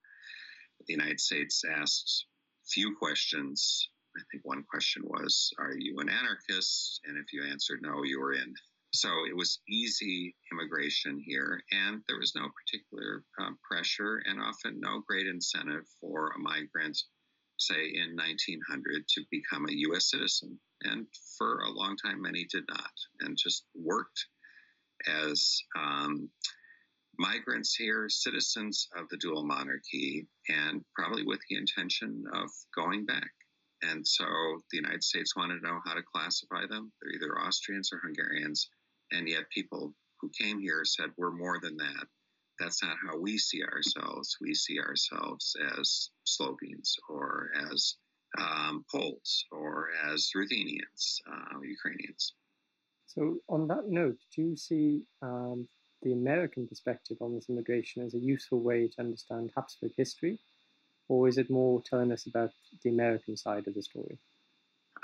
[0.87, 2.25] The United States asked
[2.69, 3.89] few questions.
[4.17, 6.99] I think one question was, Are you an anarchist?
[7.05, 8.53] And if you answered no, you were in.
[8.93, 14.81] So it was easy immigration here, and there was no particular um, pressure and often
[14.81, 16.97] no great incentive for a migrant,
[17.57, 20.09] say in 1900, to become a U.S.
[20.09, 20.59] citizen.
[20.81, 24.25] And for a long time, many did not, and just worked
[25.07, 26.29] as um,
[27.17, 33.31] migrants here, citizens of the dual monarchy, and probably with the intention of going back.
[33.83, 34.25] And so
[34.69, 36.91] the United States wanted to know how to classify them.
[37.01, 38.69] They're either Austrians or Hungarians
[39.11, 42.07] and yet people who came here said we're more than that.
[42.59, 44.37] That's not how we see ourselves.
[44.39, 47.95] We see ourselves as slovenes or as
[48.37, 52.33] um, poles or as ruthenians uh, ukrainians.
[53.07, 55.67] So on that note do you see um,
[56.01, 60.39] the american perspective on this immigration as a useful way to understand habsburg history?
[61.09, 62.51] Or is it more telling us about
[62.83, 64.17] the american side of the story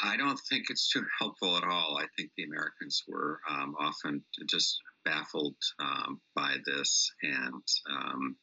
[0.02, 1.98] I don't think it's too helpful at all.
[1.98, 7.12] I think the Americans were um, often just baffled um, by this.
[7.24, 8.36] And um,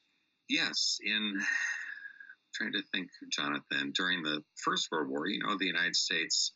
[0.48, 1.40] yes, in
[2.54, 6.52] trying to think, Jonathan, during the First World War, you know, the United States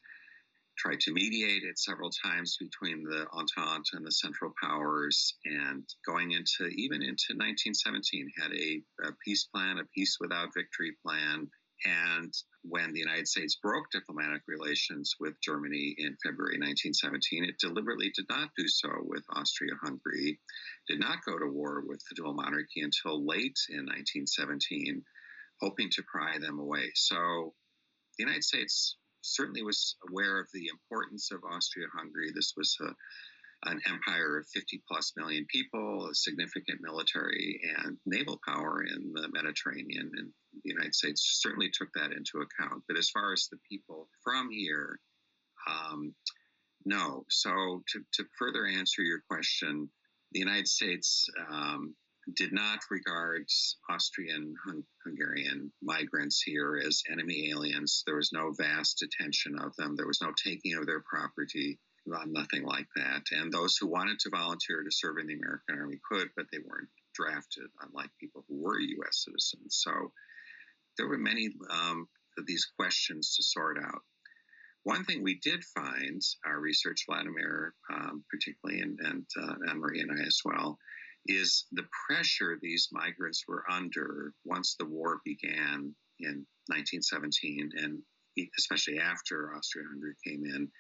[0.79, 6.31] tried to mediate it several times between the Entente and the Central Powers, and going
[6.31, 11.51] into even into 1917 had a, a peace plan, a peace without victory plan.
[11.85, 18.11] And when the United States broke diplomatic relations with Germany in February 1917, it deliberately
[18.15, 20.41] did not do so with Austria Hungary,
[20.89, 25.05] did not go to war with the dual monarchy until late in 1917,
[25.61, 26.91] hoping to pry them away.
[26.95, 27.55] So
[28.19, 32.33] the United States certainly was aware of the importance of Austria Hungary.
[32.35, 32.95] This was a,
[33.65, 39.29] an empire of 50 plus million people, a significant military and naval power in the
[39.33, 40.11] Mediterranean.
[40.17, 40.31] And
[40.65, 42.85] the United States certainly took that into account.
[42.87, 45.01] But as far as the people from here,
[45.69, 46.15] um,
[46.85, 47.25] no.
[47.29, 49.91] So to, to further answer your question,
[50.33, 51.95] the United States um,
[52.37, 53.47] did not regard
[53.91, 54.55] Austrian
[55.05, 58.03] Hungarian migrants here as enemy aliens.
[58.07, 61.79] There was no vast detention of them, there was no taking of their property.
[62.27, 63.23] Nothing like that.
[63.33, 66.59] And those who wanted to volunteer to serve in the American Army could, but they
[66.59, 69.25] weren't drafted, unlike people who were U.S.
[69.25, 69.81] citizens.
[69.83, 70.13] So
[70.97, 74.03] there were many um, of these questions to sort out.
[74.85, 80.13] One thing we did find, our research, Wladimir, um, particularly, and, and uh, Annemarie and
[80.19, 80.79] I as well,
[81.27, 88.03] is the pressure these migrants were under once the war began in 1917 and
[88.59, 90.71] especially after Austria-Hungary came in,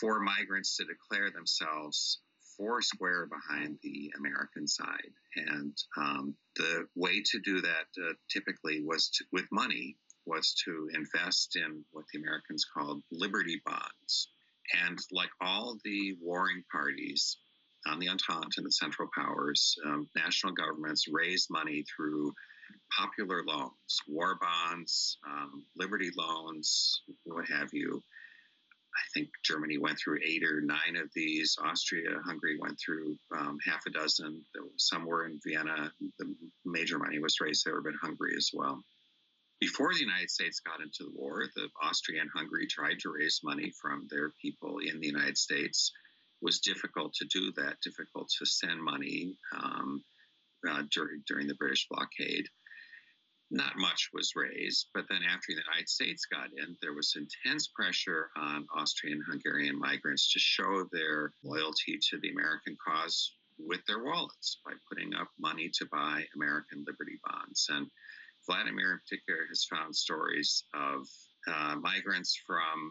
[0.00, 2.20] for migrants to declare themselves
[2.56, 5.12] four square behind the American side.
[5.36, 10.88] And um, the way to do that uh, typically was to, with money was to
[10.94, 14.28] invest in what the Americans called liberty bonds.
[14.86, 17.38] And like all the warring parties,
[17.86, 22.34] on the Entente and the Central Powers, um, national governments raised money through
[22.96, 28.02] popular loans, war bonds, um, liberty loans, what have you.
[28.98, 31.56] I think Germany went through eight or nine of these.
[31.62, 34.44] Austria, Hungary went through um, half a dozen.
[34.76, 35.92] Some were in Vienna.
[36.18, 36.34] The
[36.64, 38.82] major money was raised there, but Hungary as well.
[39.60, 43.40] Before the United States got into the war, the Austria and Hungary tried to raise
[43.42, 45.92] money from their people in the United States
[46.40, 50.04] It was difficult to do that, difficult to send money um,
[50.68, 52.48] uh, during, during the British blockade.
[53.50, 57.68] Not much was raised, but then after the United States got in, there was intense
[57.68, 64.04] pressure on Austrian Hungarian migrants to show their loyalty to the American cause with their
[64.04, 67.66] wallets by putting up money to buy American liberty bonds.
[67.70, 67.90] And
[68.46, 71.08] Wladimir, in particular, has found stories of
[71.46, 72.90] uh, migrants from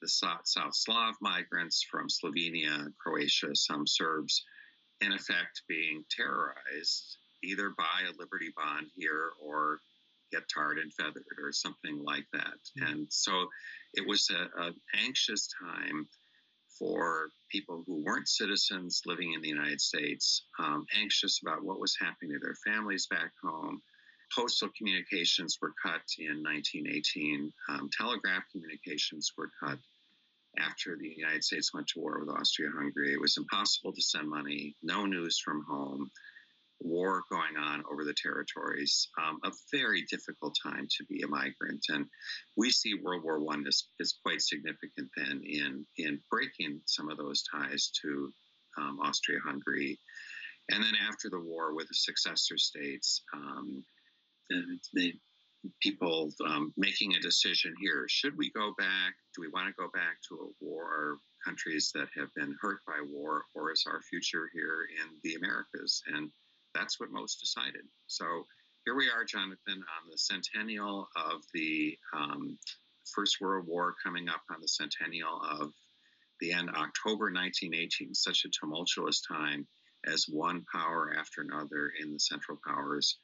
[0.00, 4.44] the South Slav migrants from Slovenia, Croatia, some Serbs,
[5.00, 9.80] in effect being terrorized either buy a Liberty Bond here or
[10.32, 12.58] get tarred and feathered or something like that.
[12.76, 13.48] And so
[13.94, 16.06] it was an anxious time
[16.78, 21.96] for people who weren't citizens living in the United States, um, anxious about what was
[22.00, 23.82] happening to their families back home.
[24.34, 27.52] Postal communications were cut in 1918.
[27.68, 29.78] Um, telegraph communications were cut
[30.58, 33.12] after the United States went to war with Austria Hungary.
[33.12, 36.10] It was impossible to send money, no news from home,
[36.80, 41.84] war going on over the territories, um, a very difficult time to be a migrant.
[41.88, 42.06] And
[42.56, 47.44] we see World War I as, quite significant then in, in breaking some of those
[47.52, 48.32] ties to
[48.78, 49.98] um, Austria Hungary.
[50.70, 53.84] And then after the war with the successor states, um,
[54.94, 55.14] they,
[55.82, 58.06] people um, making a decision here.
[58.08, 59.14] Should we go back?
[59.34, 63.00] Do we want to go back to a war, countries that have been hurt by
[63.08, 66.02] war, or is our future here in the Americas?
[66.14, 66.30] And
[66.74, 67.82] that's what most decided.
[68.06, 68.46] So
[68.84, 72.58] here we are, Jonathan, on the centennial of the um,
[73.14, 75.72] First World War, coming up on the centennial of
[76.40, 79.66] the end, October 1918, such a tumultuous time
[80.06, 83.18] as one power after another in the Central Powers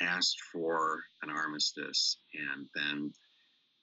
[0.00, 3.12] asked for an armistice, and then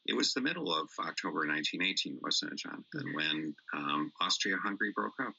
[0.05, 3.15] it was the middle of October 1918, wasn't it, Jonathan, mm-hmm.
[3.15, 5.33] when um, Austria Hungary broke up,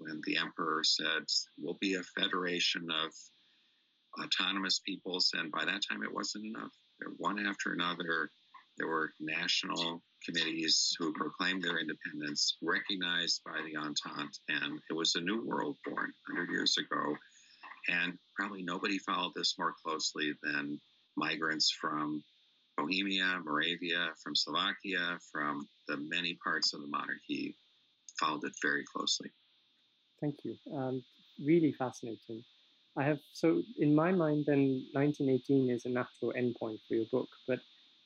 [0.00, 1.24] when the emperor said,
[1.58, 3.12] We'll be a federation of
[4.22, 6.74] autonomous peoples, and by that time it wasn't enough.
[7.16, 8.30] One after another,
[8.76, 15.14] there were national committees who proclaimed their independence, recognized by the Entente, and it was
[15.14, 17.16] a new world born 100 years ago
[17.88, 20.80] and probably nobody followed this more closely than
[21.16, 22.22] migrants from
[22.76, 27.56] Bohemia, Moravia, from Slovakia, from the many parts of the monarchy
[28.18, 29.30] followed it very closely.
[30.20, 30.56] Thank you.
[30.74, 31.02] Um,
[31.42, 32.44] really fascinating.
[32.96, 37.28] I have so in my mind, then 1918 is a natural endpoint for your book,
[37.46, 37.60] but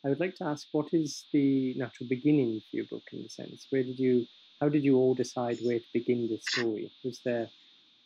[0.04, 3.28] I would like to ask what is the natural beginning for your book in the
[3.28, 3.66] sense?
[3.70, 4.26] Where did you,
[4.60, 6.90] how did you all decide where to begin this story?
[7.02, 7.48] Was there,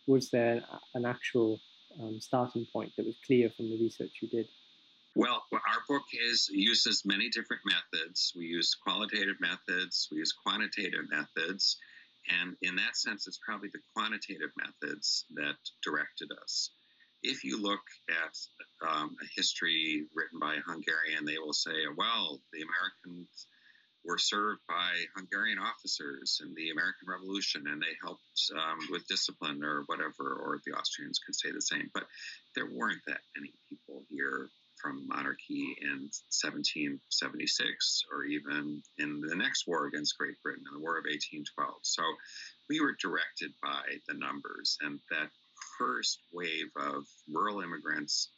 [0.07, 1.61] was there an actual
[2.01, 4.47] um, starting point that was clear from the research you did?
[5.17, 8.33] Well, our book is uses many different methods.
[8.37, 11.77] We use qualitative methods, we use quantitative methods,
[12.29, 16.71] and in that sense, it's probably the quantitative methods that directed us.
[17.23, 22.41] If you look at um, a history written by a Hungarian, they will say, well,
[22.53, 23.47] the Americans
[24.05, 28.23] were served by Hungarian officers in the American Revolution and they helped
[28.55, 31.91] um, with discipline or whatever, or the Austrians could say the same.
[31.93, 32.07] But
[32.55, 34.49] there weren't that many people here
[34.81, 40.83] from monarchy in 1776 or even in the next war against Great Britain, in the
[40.83, 41.75] War of 1812.
[41.83, 42.03] So
[42.69, 45.31] we were directed by the numbers, and that
[45.79, 48.31] first wave of rural immigrants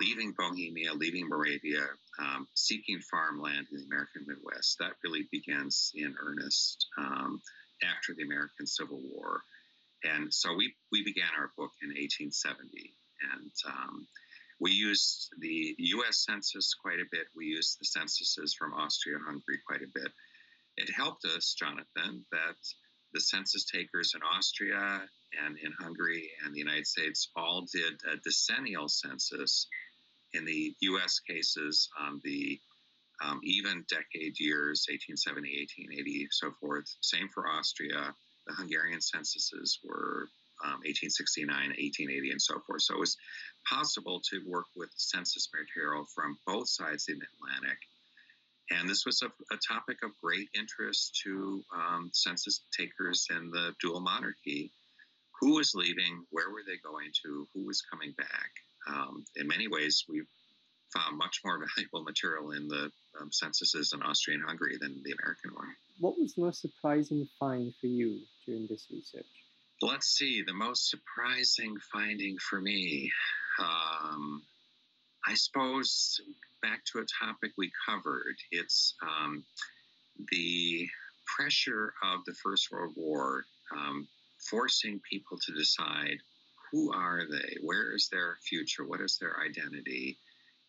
[0.00, 1.86] leaving Bohemia, leaving Moravia,
[2.18, 4.78] um, seeking farmland in the American Midwest.
[4.78, 7.40] That really begins in earnest um,
[7.82, 9.42] after the American Civil War.
[10.04, 12.92] And so we, we began our book in 1870.
[13.32, 14.06] And um,
[14.64, 17.26] we used the US Census quite a bit.
[17.36, 20.10] We used the censuses from Austria Hungary quite a bit.
[20.78, 22.56] It helped us, Jonathan, that
[23.12, 25.02] the census takers in Austria
[25.44, 29.66] and in Hungary and the United States all did a decennial census.
[30.32, 32.58] In the US cases, on the
[33.22, 35.58] um, even decade years, 1870,
[35.90, 36.86] 1880, so forth.
[37.02, 38.14] Same for Austria.
[38.46, 40.30] The Hungarian censuses were
[40.64, 42.82] um, 1869, 1880, and so forth.
[42.82, 43.16] So it was
[43.68, 47.78] possible to work with census material from both sides of the Atlantic.
[48.70, 53.74] And this was a, a topic of great interest to um, census takers in the
[53.80, 54.72] dual monarchy.
[55.40, 56.24] Who was leaving?
[56.30, 57.46] Where were they going to?
[57.54, 58.50] Who was coming back?
[58.86, 60.22] Um, in many ways, we
[60.94, 62.90] found much more valuable material in the
[63.20, 65.68] um, censuses in Austria and Hungary than the American one.
[65.98, 69.43] What was the most surprising find for you during this research?
[69.84, 73.12] Let's see, the most surprising finding for me.
[73.60, 74.42] Um,
[75.26, 76.22] I suppose
[76.62, 78.36] back to a topic we covered.
[78.50, 79.44] It's um,
[80.32, 80.88] the
[81.36, 83.44] pressure of the First World War
[83.76, 84.08] um,
[84.48, 86.16] forcing people to decide
[86.72, 90.16] who are they, where is their future, what is their identity.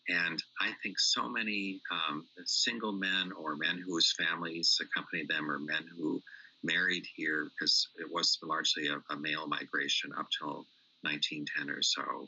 [0.09, 5.59] And I think so many um, single men or men whose families accompanied them or
[5.59, 6.21] men who
[6.65, 10.65] married here because it was largely a, a, male migration up till
[11.01, 12.27] 1910 or so,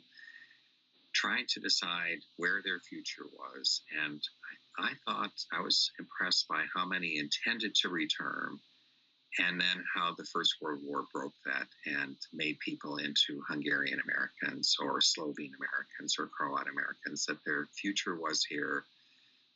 [1.14, 3.82] trying to decide where their future was.
[4.04, 4.20] And
[4.78, 8.58] I, I thought I was impressed by how many intended to return
[9.38, 14.74] and then how the First World War broke that and made people into Hungarian Americans
[14.80, 18.84] or Slovene Americans or Croat Americans, that their future was here,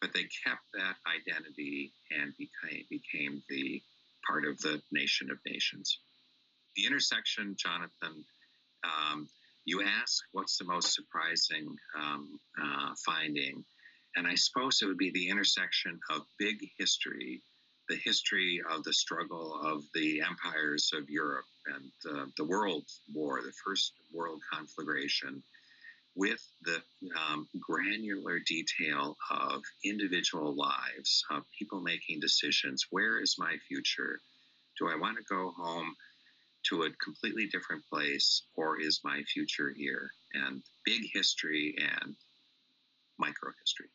[0.01, 3.83] but they kept that identity and became, became the
[4.27, 5.99] part of the nation of nations.
[6.77, 8.25] The intersection, Jonathan,
[8.85, 9.29] um,
[9.65, 13.65] you ask what's the most surprising um, uh, finding,
[14.17, 17.43] and I suppose it would be the intersection of big history,
[17.89, 23.41] the history of the struggle of the empires of Europe and uh, the World War,
[23.43, 25.43] the First World Conflagration,
[26.15, 26.83] with the
[27.31, 31.45] um, granular detail of individual lives, of
[31.83, 32.87] making decisions.
[32.91, 34.21] Where is my future?
[34.79, 35.95] Do I want to go home
[36.69, 40.11] to a completely different place, or is my future here?
[40.35, 42.15] And big history and
[43.19, 43.89] micro history.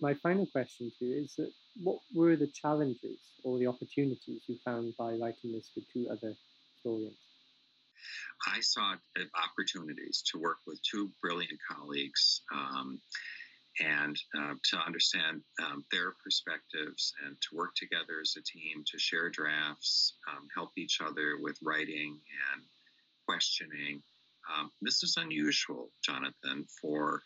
[0.00, 4.56] My final question to you is that what were the challenges or the opportunities you
[4.64, 6.34] found by writing this with two other
[6.74, 7.16] historians?
[8.46, 8.94] I saw
[9.34, 13.00] opportunities to work with two brilliant colleagues um,
[13.80, 18.98] and uh, to understand um, their perspectives and to work together as a team to
[18.98, 22.18] share drafts, um, help each other with writing
[22.52, 22.62] and
[23.26, 24.02] questioning.
[24.54, 27.22] Um, this is unusual, Jonathan, for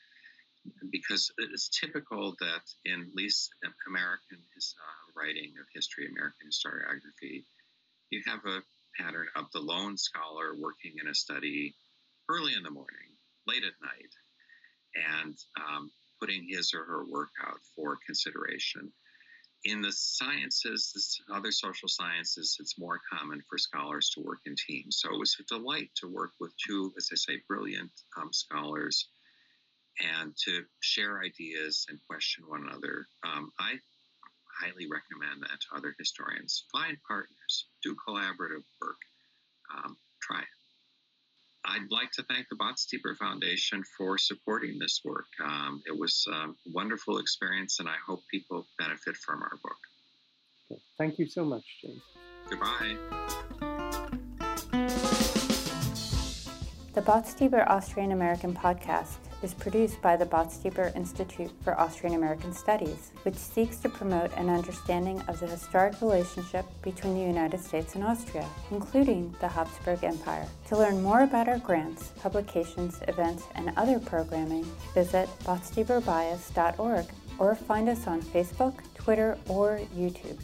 [0.91, 3.51] because it's typical that in at least
[3.87, 7.45] American uh, writing of history, American historiography,
[8.11, 8.63] you have a
[9.01, 11.75] pattern of the lone scholar working in a study
[12.29, 13.09] early in the morning,
[13.47, 14.13] late at night,
[15.23, 15.91] and um,
[16.21, 18.93] putting his or her work out for consideration.
[19.65, 25.01] In the sciences, other social sciences, it's more common for scholars to work in teams.
[25.01, 29.09] So it was a delight to work with two, as I say, brilliant um, scholars
[30.01, 33.07] and to share ideas and question one another.
[33.25, 33.75] Um, I
[34.61, 36.65] highly recommend that to other historians.
[36.73, 38.99] Find partners, do collaborative work,
[39.75, 40.58] um, try it.
[41.65, 45.27] I'd like to thank the Botstiber Foundation for supporting this work.
[45.45, 49.79] Um, it was a wonderful experience, and I hope people benefit from our book.
[50.71, 50.81] Okay.
[50.97, 52.03] Thank you so much, James.
[52.49, 52.97] Goodbye.
[56.95, 63.13] The Botstiber Austrian American podcast is produced by the Botstiber Institute for Austrian American Studies,
[63.23, 68.05] which seeks to promote an understanding of the historic relationship between the United States and
[68.05, 70.47] Austria, including the Habsburg Empire.
[70.69, 74.65] To learn more about our grants, publications, events, and other programming,
[74.95, 77.07] visit botstieberbias.org
[77.39, 80.39] or find us on Facebook, Twitter, or YouTube.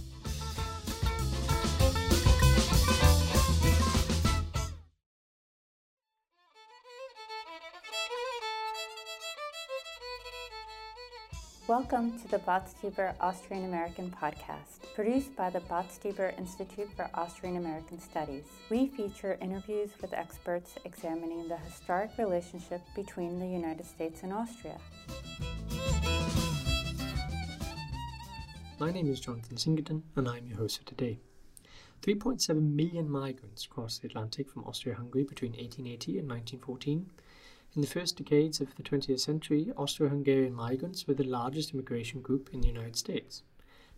[11.95, 18.01] Welcome to the Botstiber Austrian American podcast, produced by the Botstiber Institute for Austrian American
[18.01, 18.47] Studies.
[18.69, 24.77] We feature interviews with experts examining the historic relationship between the United States and Austria.
[28.81, 31.21] My name is Jonathan Singleton, and I'm your host for today.
[32.03, 37.07] 3.7 million migrants crossed the Atlantic from Austria Hungary between 1880 and 1914
[37.75, 42.21] in the first decades of the 20th century, Austro Hungarian migrants were the largest immigration
[42.21, 43.43] group in the United States.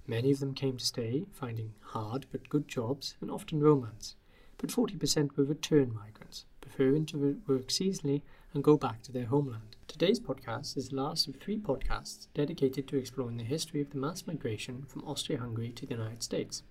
[0.06, 4.14] Many of them came to stay, finding hard but good jobs and often romance.
[4.56, 8.22] But 40% were return migrants, preferring to work seasonally
[8.54, 9.76] and go back to their homeland.
[9.86, 13.98] Today's podcast is the last of three podcasts dedicated to exploring the history of the
[13.98, 16.62] mass migration from Austria Hungary to the United States.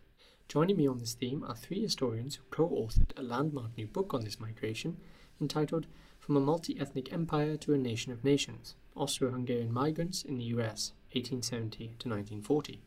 [0.48, 4.14] Joining me on this theme are three historians who co authored a landmark new book
[4.14, 4.98] on this migration
[5.40, 5.86] entitled
[6.26, 10.46] from a multi ethnic empire to a nation of nations Austro Hungarian migrants in the
[10.56, 12.82] US, 1870 to 1940.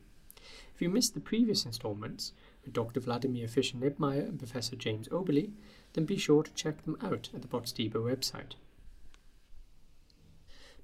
[0.74, 2.32] If you missed the previous installments
[2.64, 2.98] with Dr.
[2.98, 5.52] Wladimir Fischer Nebmaier and Professor James Oberly,
[5.92, 8.54] then be sure to check them out at the Botstiber website.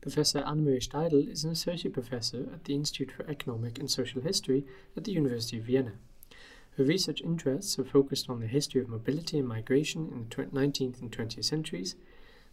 [0.01, 4.65] Professor Annemarie Steidl is an associate professor at the Institute for Economic and Social History
[4.97, 5.95] at the University of Vienna.
[6.77, 11.01] Her research interests are focused on the history of mobility and migration in the 19th
[11.01, 11.97] and 20th centuries,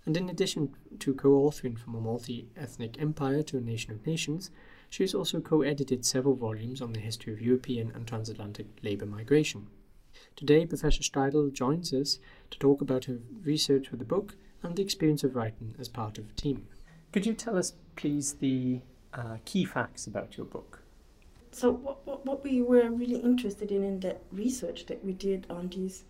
[0.06, 4.06] and in addition to co authoring From a Multi Ethnic Empire to a Nation of
[4.06, 4.49] Nations,
[4.89, 9.06] she has also co edited several volumes on the history of European and transatlantic labour
[9.06, 9.68] migration.
[10.36, 14.82] Today, Professor Steidl joins us to talk about her research for the book and the
[14.84, 16.68] experience of writing as part of a team.
[17.12, 18.82] Could you tell us, please, the
[19.14, 20.82] uh, key facts about your book?
[21.52, 25.68] So, what, what we were really interested in in that research that we did on
[25.68, 26.06] these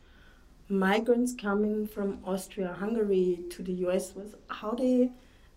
[0.72, 5.12] migrants coming from Austria Hungary to the US was how they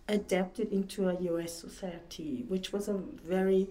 [0.09, 3.69] adapted into a US society, which was a very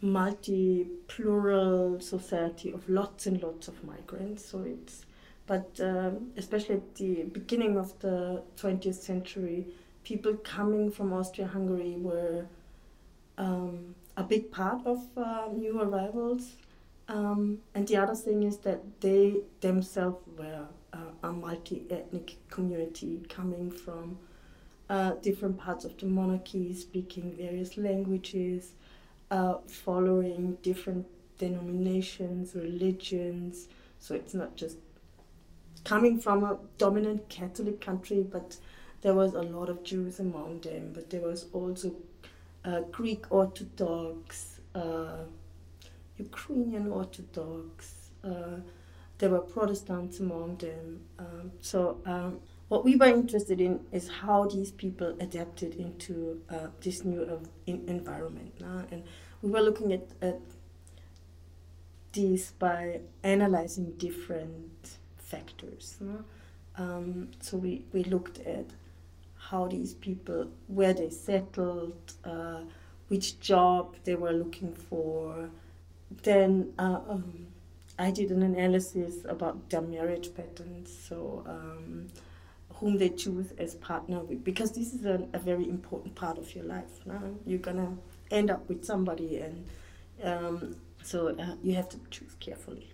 [0.00, 4.44] multi plural society of lots and lots of migrants.
[4.44, 5.06] So it's,
[5.46, 9.66] but um, especially at the beginning of the 20th century,
[10.04, 12.46] people coming from Austria Hungary were
[13.38, 16.54] um, a big part of uh, new arrivals
[17.08, 23.22] um, and the other thing is that they themselves were uh, a multi ethnic community
[23.28, 24.18] coming from
[24.90, 28.72] uh, different parts of the monarchy, speaking various languages,
[29.30, 31.06] uh, following different
[31.38, 33.68] denominations, religions.
[34.00, 34.76] So it's not just
[35.84, 38.56] coming from a dominant Catholic country, but
[39.00, 41.94] there was a lot of Jews among them, but there was also
[42.64, 44.60] uh, Greek Orthodox.
[46.18, 48.10] Ukrainian Orthodox.
[48.24, 48.60] Uh,
[49.18, 51.00] there were Protestants among them.
[51.18, 56.68] Um, so um, what we were interested in is how these people adapted into uh,
[56.80, 58.54] this new uh, in environment.
[58.92, 59.02] And
[59.42, 60.40] we were looking at, at
[62.58, 65.98] by analyzing different factors.
[66.76, 68.66] Um, so we, we looked at
[69.36, 72.60] how these people, where they settled, uh,
[73.08, 75.48] which job they were looking for,
[76.10, 77.46] then uh, um,
[77.98, 82.06] I did an analysis about their marriage patterns, so um,
[82.74, 86.54] whom they choose as partner with, because this is a, a very important part of
[86.54, 87.04] your life.
[87.04, 87.36] No?
[87.44, 87.96] You're gonna
[88.30, 89.66] end up with somebody, and
[90.22, 92.88] um, so uh, you have to choose carefully.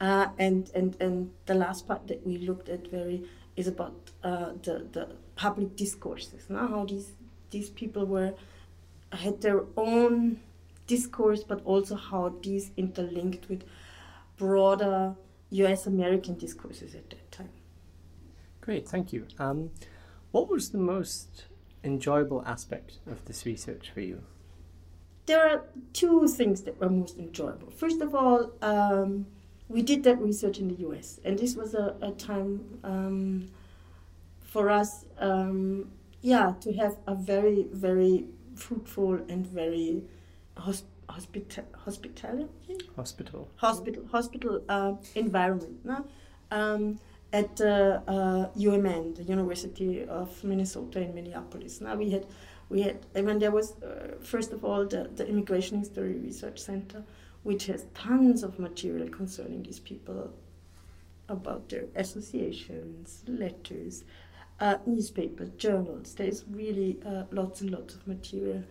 [0.00, 3.22] Uh, and and and the last part that we looked at very
[3.56, 6.50] is about uh, the the public discourses.
[6.50, 7.12] Now how these
[7.50, 8.34] these people were
[9.12, 10.40] had their own
[10.86, 13.64] discourse, but also how these interlinked with
[14.36, 15.14] broader
[15.50, 17.50] US American discourses at that time.
[18.60, 19.26] Great, thank you.
[19.38, 19.70] Um,
[20.32, 21.44] what was the most
[21.84, 24.22] enjoyable aspect of this research for you?
[25.26, 27.70] There are two things that were most enjoyable.
[27.70, 29.26] First of all, um,
[29.68, 33.48] we did that research in the US, and this was a, a time um,
[34.40, 40.04] for us, um, yeah, to have a very, very fruitful and very
[40.56, 43.48] hosp- hospital hospitality Hospital.
[43.56, 46.04] hospital hospital uh, environment no?
[46.50, 46.98] um,
[47.32, 51.80] at uh, uh, UMN, the University of Minnesota in Minneapolis.
[51.80, 52.26] Now we had
[52.68, 56.58] we had I mean there was uh, first of all the, the Immigration History Research
[56.60, 57.02] Center,
[57.42, 60.30] which has tons of material concerning these people,
[61.28, 64.04] about their associations, letters,
[64.60, 66.14] uh, newspapers, journals.
[66.14, 68.62] There's really uh, lots and lots of material,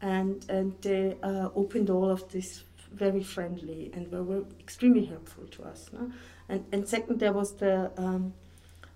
[0.00, 5.44] and and they uh, opened all of this very friendly and were, were extremely helpful
[5.46, 5.90] to us.
[5.92, 6.10] No?
[6.48, 8.34] And and second, there was the um,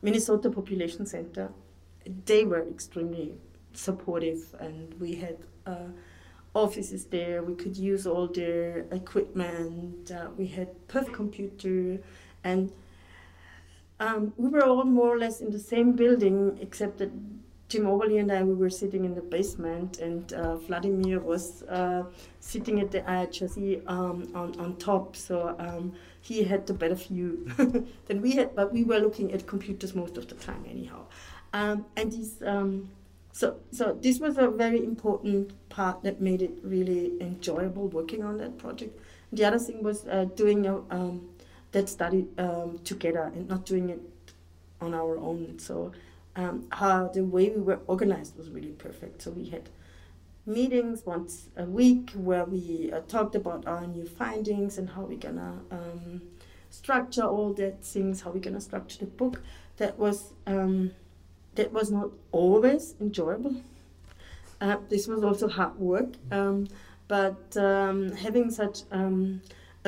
[0.03, 1.51] Minnesota Population Center.
[2.26, 3.34] They were extremely
[3.72, 5.38] supportive, and we had.
[5.66, 5.88] Uh,
[6.55, 12.01] offices there we could use all their equipment uh, we had perf computer
[12.42, 12.72] and
[14.01, 17.11] um, we were all more or less in the same building, except that
[17.68, 22.04] Jim Oberly and I we were sitting in the basement, and uh, Wladimir was uh,
[22.40, 25.14] sitting at the IHRC um, on on top.
[25.16, 25.92] So um,
[26.22, 27.46] he had the better view
[28.06, 31.04] than we had, but we were looking at computers most of the time anyhow.
[31.52, 32.88] Um, and these, um,
[33.32, 38.38] so so this was a very important part that made it really enjoyable working on
[38.38, 38.98] that project.
[39.30, 41.28] The other thing was uh, doing um,
[41.72, 44.00] that study um, together and not doing it
[44.80, 45.58] on our own.
[45.58, 45.92] So
[46.39, 49.22] um, how the way we were organized was really perfect.
[49.22, 49.68] So we had
[50.47, 55.18] meetings once a week where we uh, talked about our new findings and how we're
[55.18, 56.22] gonna um,
[56.70, 59.43] structure all that things, how we're gonna structure the book.
[59.78, 60.93] That was um,
[61.57, 63.57] that was not always enjoyable.
[64.61, 66.68] Uh, this was also hard work, um,
[67.09, 68.82] but um, having such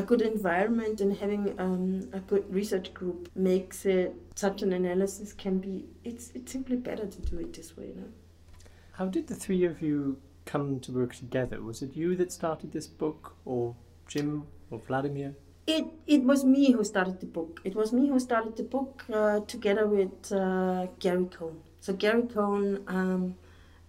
[0.00, 5.32] a good environment and having um, a good research group makes it such an analysis
[5.32, 5.74] can be
[6.04, 7.88] it's it's simply better to do it this way.
[8.00, 8.06] No?
[8.98, 10.18] How did the three of you
[10.52, 11.60] come to work together?
[11.70, 13.74] Was it you that started this book, or
[14.12, 15.34] Jim, or Wladimir?
[15.66, 17.60] It it was me who started the book.
[17.64, 21.60] It was me who started the book uh, together with uh, Gary Cohen.
[21.80, 22.84] So Gary Cohen.
[22.86, 23.34] Um,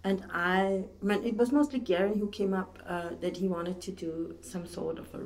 [0.03, 3.79] and I, I mean, it was mostly Gary who came up uh, that he wanted
[3.81, 5.19] to do some sort of a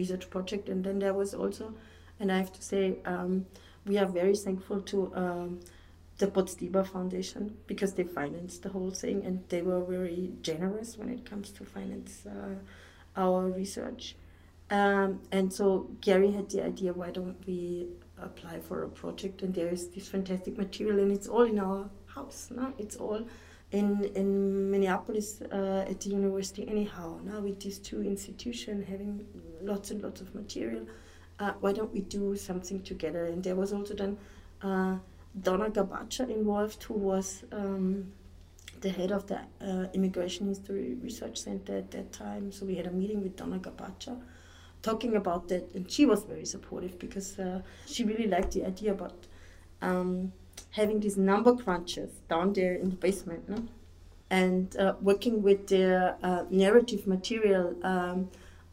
[0.00, 0.68] research project.
[0.68, 1.74] And then there was also,
[2.20, 3.46] and I have to say, um,
[3.84, 5.60] we are very thankful to um,
[6.18, 6.48] the Bot
[6.88, 11.50] Foundation because they financed the whole thing and they were very generous when it comes
[11.52, 12.56] to finance uh,
[13.16, 14.16] our research.
[14.70, 17.88] Um, and so Gary had the idea, why don't we
[18.20, 19.42] apply for a project?
[19.42, 22.48] And there is this fantastic material, and it's all in our house.
[22.50, 22.72] No?
[22.78, 23.22] It's all
[23.72, 27.18] in in Minneapolis uh, at the university anyhow.
[27.24, 29.26] Now with these two institutions having
[29.62, 30.86] lots and lots of material,
[31.38, 33.24] uh, why don't we do something together?
[33.26, 34.18] And there was also then
[34.62, 34.96] uh,
[35.40, 38.12] Donna Gabaccia involved, who was um,
[38.80, 42.52] the head of the uh, Immigration History Research Center at that time.
[42.52, 44.16] So we had a meeting with Donna Gabaccia
[44.82, 48.92] talking about that, and she was very supportive because uh, she really liked the idea
[48.92, 49.26] about.
[49.82, 50.32] Um,
[50.70, 53.62] having these number crunches down there in the basement, no?
[54.30, 58.28] and uh, working with their uh, narrative material um,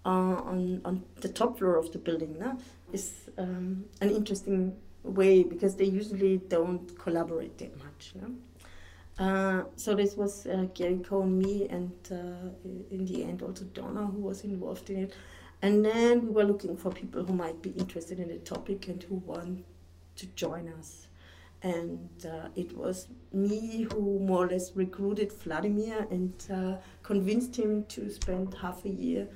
[0.05, 2.57] on, on the top floor of the building no?
[2.91, 8.13] is um, an interesting way because they usually don't collaborate that much.
[8.15, 9.23] No?
[9.23, 12.49] Uh, so this was uh, Gary Cohen, me, and uh,
[12.89, 15.13] in the end also Donna who was involved in it.
[15.61, 19.01] And then we were looking for people who might be interested in the topic and
[19.03, 19.63] who want
[20.15, 21.07] to join us
[21.63, 27.85] and uh, it was me who more or less recruited Wladimir and uh, convinced him
[27.85, 29.27] to spend half a year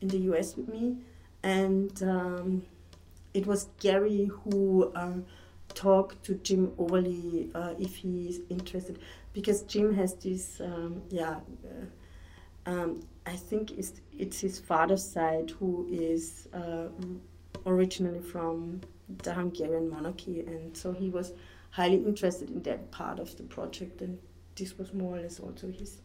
[0.00, 0.98] in the US with me.
[1.44, 2.62] And um,
[3.34, 5.18] it was Gary who uh,
[5.74, 8.98] talked to Jim Oberly uh, if he's interested,
[9.32, 15.50] because Jim has this, um, yeah, uh, um, I think it's, it's his father's side
[15.60, 16.48] who is
[17.64, 18.80] originally from
[19.22, 21.32] the Hungarian monarchy, and so he was
[21.76, 24.18] highly interested in that part of the project, and
[24.56, 26.00] this was more or less also his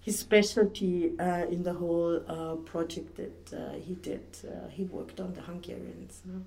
[0.00, 4.24] his specialty uh, in the whole uh, project that uh, he did.
[4.44, 6.22] Uh, he worked on the Hungarians.
[6.24, 6.42] No?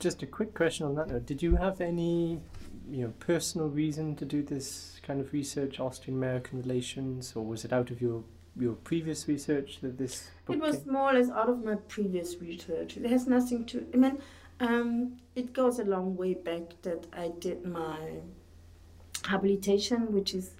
[0.00, 2.40] Just a quick question on that note: Did you have any,
[2.90, 7.72] you know, personal reason to do this kind of research, Austrian-American relations, or was it
[7.72, 8.24] out of your
[8.58, 10.30] your previous research that this?
[10.48, 10.92] it was came?
[10.94, 12.96] more or less out of my previous research.
[12.96, 13.86] It has nothing to.
[13.92, 14.18] I mean,
[14.64, 17.98] um, it goes a long way back that I did my
[19.24, 20.52] habilitation, which is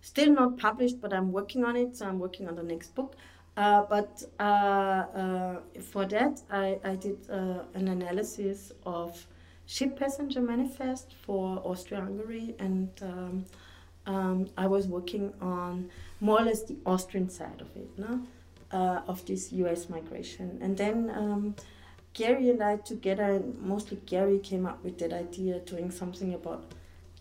[0.00, 1.96] still not published, but I'm working on it.
[1.96, 3.16] So I'm working on the next book.
[3.56, 9.26] Uh, but uh, uh, for that, I, I did uh, an analysis of
[9.66, 13.44] ship passenger manifest for Austria-Hungary, and um,
[14.06, 18.20] um, I was working on more or less the Austrian side of it, no?
[18.72, 19.88] Uh, of this U.S.
[19.88, 21.54] migration, and then um,
[22.16, 26.72] Gary and I together, and mostly Gary came up with that idea, doing something about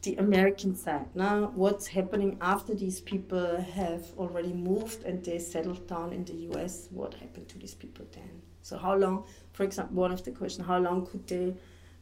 [0.04, 1.08] the American side.
[1.14, 6.36] Now, what's happening after these people have already moved and they settled down in the
[6.50, 6.88] U.S.
[6.92, 8.42] What happened to these people then?
[8.62, 11.56] So, how long, for example, one of the questions, how long could they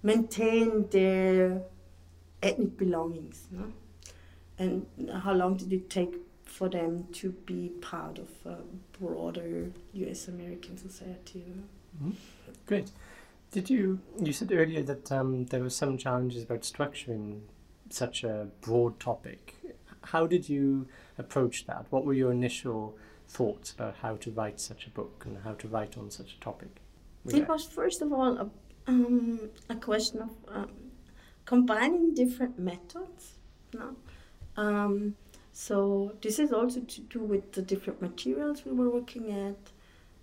[0.04, 1.64] maintain their
[2.44, 3.48] ethnic belongings?
[3.50, 3.74] No?
[4.60, 4.86] And
[5.24, 6.14] how long did it take
[6.46, 8.58] for them to be part of a
[9.00, 10.28] broader U.S.
[10.28, 11.56] American society?
[11.98, 12.12] Mm-hmm.
[12.66, 12.92] Great.
[13.52, 17.42] Did you you said earlier that um, there were some challenges about structuring
[17.90, 19.56] such a broad topic?
[20.06, 20.88] How did you
[21.18, 21.86] approach that?
[21.90, 22.98] What were your initial
[23.28, 26.40] thoughts about how to write such a book and how to write on such a
[26.40, 26.82] topic?
[27.28, 28.50] It was first of all a,
[28.88, 30.72] um, a question of um,
[31.46, 33.34] combining different methods.
[33.74, 33.96] No?
[34.58, 35.16] Um,
[35.52, 39.72] so this is also to do with the different materials we were working at.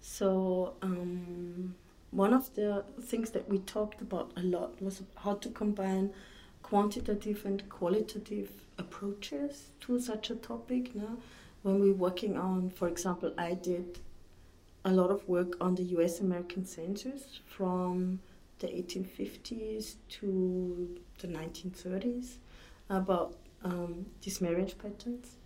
[0.00, 1.74] So um,
[2.10, 6.12] one of the things that we talked about a lot was how to combine
[6.62, 10.94] quantitative and qualitative approaches to such a topic.
[10.94, 11.18] No?
[11.62, 13.98] When we're working on, for example, I did
[14.84, 18.20] a lot of work on the US American census from
[18.58, 22.36] the 1850s to the 1930s
[22.88, 25.36] about um, these marriage patterns.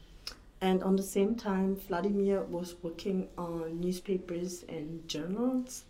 [0.61, 5.85] And on the same time, Wladimir was working on newspapers and journals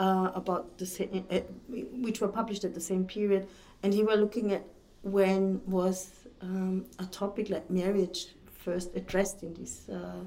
[0.00, 3.46] uh, about the same, uh, which were published at the same period,
[3.82, 4.64] and he were looking at
[5.02, 10.20] when was um, a topic like marriage first addressed in these uh,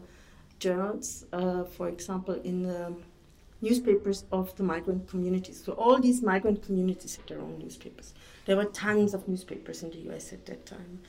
[0.59, 2.93] journals, uh, for example, in the
[3.61, 5.63] newspapers of the migrant communities.
[5.65, 8.13] So all these migrant communities had their own newspapers.
[8.45, 10.33] There were tons of newspapers in the U.S.
[10.33, 10.99] at that time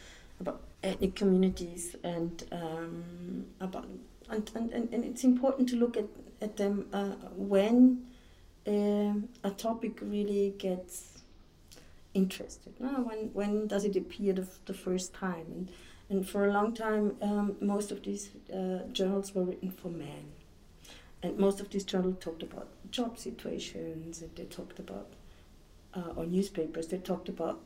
[0.40, 3.88] about ethnic communities and um, about
[4.30, 6.06] and, and, and, it's important to look at,
[6.40, 8.06] at them uh, when
[8.66, 11.22] uh, a topic really gets
[12.14, 12.72] interested.
[12.80, 13.02] No?
[13.02, 15.46] When, when does it appear the, the first time?
[15.50, 15.68] And,
[16.08, 20.32] and for a long time, um, most of these uh, journals were written for men.
[21.22, 25.08] And most of these journals talked about job situations, and they talked about,
[25.94, 27.60] uh, or newspapers, they talked about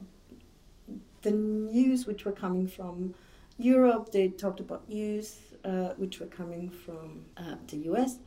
[1.22, 3.14] the news which were coming from
[3.58, 8.18] Europe, they talked about news uh, which were coming from uh, the US.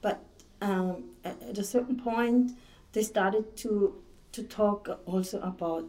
[0.00, 0.22] But
[0.60, 2.52] um, at a certain point,
[2.92, 3.94] they started to,
[4.32, 5.88] to talk also about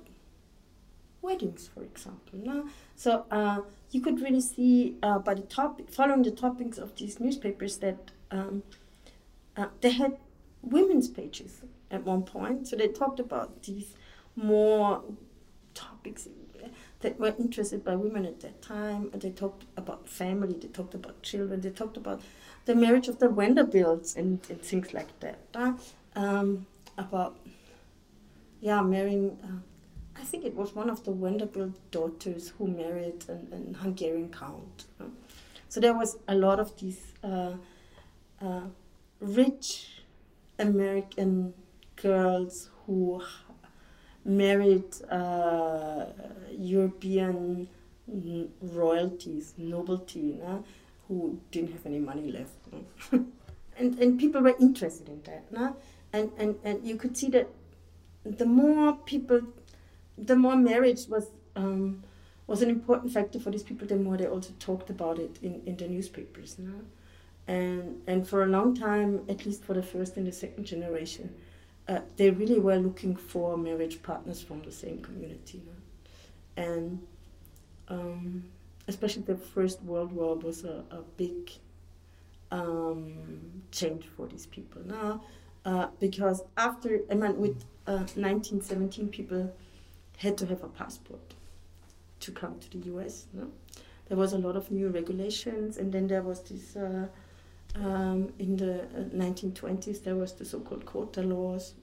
[1.21, 2.39] weddings, for example.
[2.39, 2.67] No?
[2.95, 3.61] So uh,
[3.91, 8.11] you could really see uh, by the topic, following the topics of these newspapers, that
[8.31, 8.63] um,
[9.55, 10.17] uh, they had
[10.61, 11.61] women's pages
[11.91, 12.67] at one point.
[12.67, 13.93] So they talked about these
[14.35, 15.03] more
[15.73, 16.27] topics
[17.01, 19.11] that were interested by women at that time.
[19.13, 22.21] They talked about family, they talked about children, they talked about
[22.67, 25.39] the marriage of the Vanderbilts and, and things like that.
[25.55, 25.73] Uh,
[26.15, 27.37] um, about,
[28.59, 33.47] yeah, marrying, uh, I think it was one of the Vanderbilt daughters who married an,
[33.51, 34.85] an Hungarian count.
[34.99, 35.05] Uh.
[35.69, 37.53] So there was a lot of these uh,
[38.41, 38.61] uh,
[39.21, 40.03] rich
[40.59, 41.53] American
[41.95, 43.23] girls who
[44.25, 46.05] married uh,
[46.51, 47.69] European
[48.61, 50.65] royalties, nobility, no?
[51.07, 52.53] Who didn't have any money left.
[53.79, 55.51] And, and people were interested in that.
[55.51, 55.75] No?
[56.13, 57.49] And, and, and you could see that
[58.23, 59.41] the more people,
[60.17, 62.03] the more marriage was, um,
[62.47, 65.61] was an important factor for these people, the more they also talked about it in,
[65.65, 66.57] in the newspapers.
[66.57, 66.73] No?
[67.47, 71.33] And, and for a long time, at least for the first and the second generation,
[71.87, 75.61] uh, they really were looking for marriage partners from the same community.
[75.65, 76.63] No?
[76.63, 77.07] And
[77.89, 78.43] um,
[78.87, 81.51] especially the First World War was a, a big
[82.51, 85.21] um, change for these people now.
[85.65, 89.53] Uh, because after, I mean, with uh, 1917, people
[90.17, 91.33] had to have a passport
[92.21, 93.25] to come to the US.
[93.33, 93.51] No?
[94.07, 96.75] There was a lot of new regulations, and then there was this.
[96.75, 97.07] Uh,
[97.75, 101.75] um, in the 1920s, uh, there was the so-called quota laws,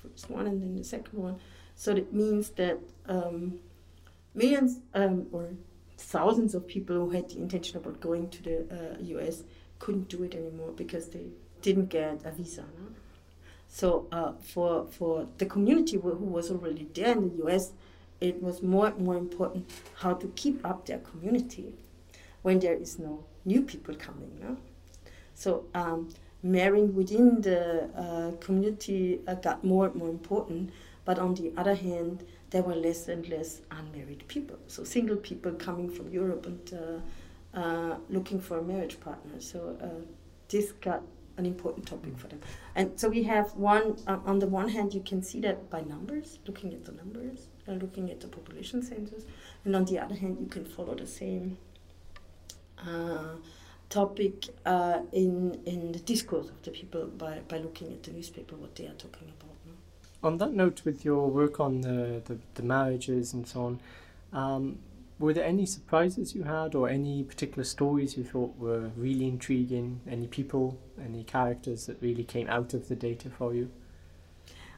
[0.00, 1.40] first one and then the second one.
[1.74, 3.58] So it means that um,
[4.34, 5.48] millions um, or
[6.00, 9.44] thousands of people who had the intention about going to the uh, US
[9.78, 11.26] couldn't do it anymore because they
[11.62, 12.62] didn't get a visa.
[12.62, 12.86] No?
[13.68, 17.72] So uh, for for the community who was already there in the US,
[18.20, 21.74] it was more and more important how to keep up their community
[22.42, 24.32] when there is no new people coming.
[24.40, 24.56] No?
[25.34, 26.08] So um,
[26.42, 30.70] marrying within the uh, community uh, got more and more important.
[31.04, 34.58] But on the other hand, there were less and less unmarried people.
[34.66, 36.74] So single people coming from Europe and
[37.54, 39.40] uh, uh, looking for a marriage partner.
[39.40, 40.04] So uh,
[40.48, 41.02] this got
[41.36, 42.40] an important topic for them.
[42.74, 45.82] And so we have one, uh, on the one hand, you can see that by
[45.82, 49.24] numbers, looking at the numbers, uh, looking at the population census.
[49.64, 51.56] And on the other hand, you can follow the same
[52.78, 53.36] uh,
[53.88, 54.48] topic
[55.12, 58.86] in, in the discourse of the people by, by looking at the newspaper, what they
[58.86, 59.49] are talking about.
[60.22, 63.80] On that note, with your work on the, the, the marriages and so on,
[64.32, 64.78] um,
[65.18, 70.00] were there any surprises you had or any particular stories you thought were really intriguing?
[70.08, 73.70] Any people, any characters that really came out of the data for you?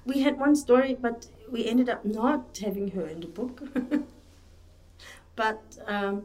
[0.04, 3.62] We had one story, but we ended up not having her in the book.
[5.36, 6.24] but um,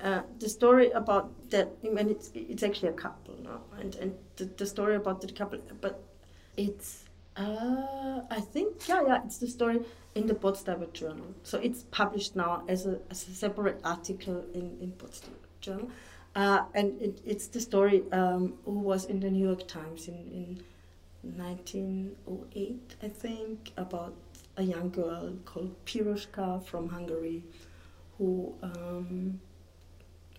[0.00, 3.60] uh, the story about that, I mean, it's, it's actually a couple, no?
[3.80, 6.00] and, and the, the story about the couple, but
[6.56, 7.05] it's
[7.36, 9.22] uh, I think yeah, yeah.
[9.24, 9.80] It's the story
[10.14, 11.34] in the Potsdamer Journal.
[11.42, 15.90] So it's published now as a, as a separate article in in Potsdamer Journal,
[16.34, 20.14] uh, and it, it's the story um, who was in the New York Times in
[20.14, 20.62] in
[21.36, 24.14] 1908, I think, about
[24.56, 27.42] a young girl called Piroshka from Hungary,
[28.16, 29.40] who um,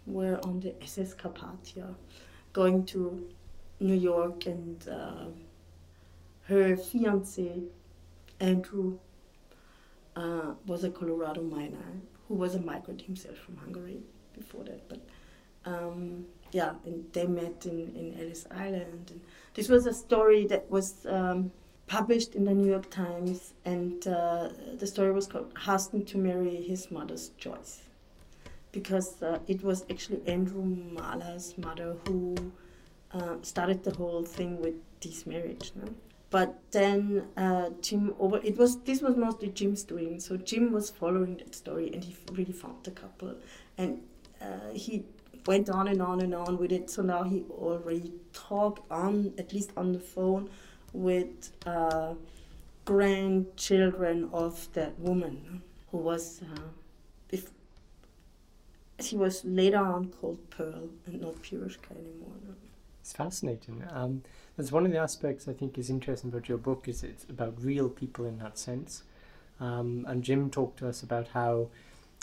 [0.07, 1.93] were on the SS Carpathia,
[2.53, 3.29] going to
[3.79, 4.87] New York and.
[4.87, 5.25] Uh,
[6.47, 7.61] her fiance,
[8.39, 8.99] Andrew,
[10.15, 13.99] uh, was a Colorado miner who was a migrant himself from Hungary
[14.33, 14.87] before that.
[14.87, 15.01] But
[15.65, 19.11] um, yeah, and they met in, in Ellis Island.
[19.11, 19.21] And
[19.53, 21.51] this was a story that was um,
[21.87, 26.55] published in the New York Times, and uh, the story was called Hasten to Marry
[26.55, 27.81] His Mother's Choice.
[28.71, 32.35] Because uh, it was actually Andrew Mahler's mother who
[33.11, 35.71] uh, started the whole thing with this marriage.
[35.75, 35.93] No?
[36.29, 40.19] But then uh, Jim Oberly was this was mostly Jim's doing.
[40.19, 43.35] So Jim was following that story, and he really found the couple,
[43.77, 44.01] and
[44.41, 45.05] uh, he
[45.45, 46.89] went on and on and on with it.
[46.89, 50.49] So now he already talked on at least on the phone
[50.91, 52.13] with uh,
[52.83, 55.61] grandchildren of that woman
[55.91, 56.41] who was.
[56.41, 56.59] Uh,
[57.29, 57.51] if
[58.99, 62.33] she was later on called Pearl and not Piroshka anymore.
[63.01, 63.83] It's fascinating.
[63.91, 64.23] Um,
[64.57, 67.53] that's one of the aspects I think is interesting about your book is it's about
[67.61, 69.03] real people in that sense.
[69.59, 71.67] Um, and Jim talked to us about how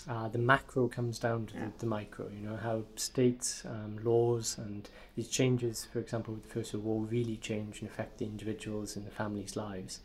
[0.09, 4.59] uh, the macro comes down to the, the, micro, you know, how states, um, laws,
[4.59, 8.25] and these changes, for example, with the First World War, really change and affect the
[8.25, 10.01] individuals and the families' lives.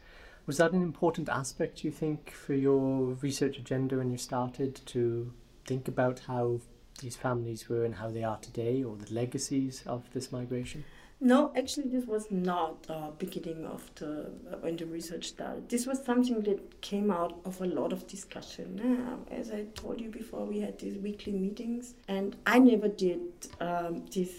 [0.45, 5.33] Was that an important aspect, you think, for your research agenda when you started to
[5.65, 6.61] think about how
[7.01, 10.85] these families were and how they are today, or the legacies of this migration?
[11.21, 15.67] No, actually, this was not the beginning of the uh, when the research started.
[15.67, 18.79] This was something that came out of a lot of discussion.
[18.81, 23.19] Um, as I told you before, we had these weekly meetings, and I never did
[23.59, 24.31] um, this.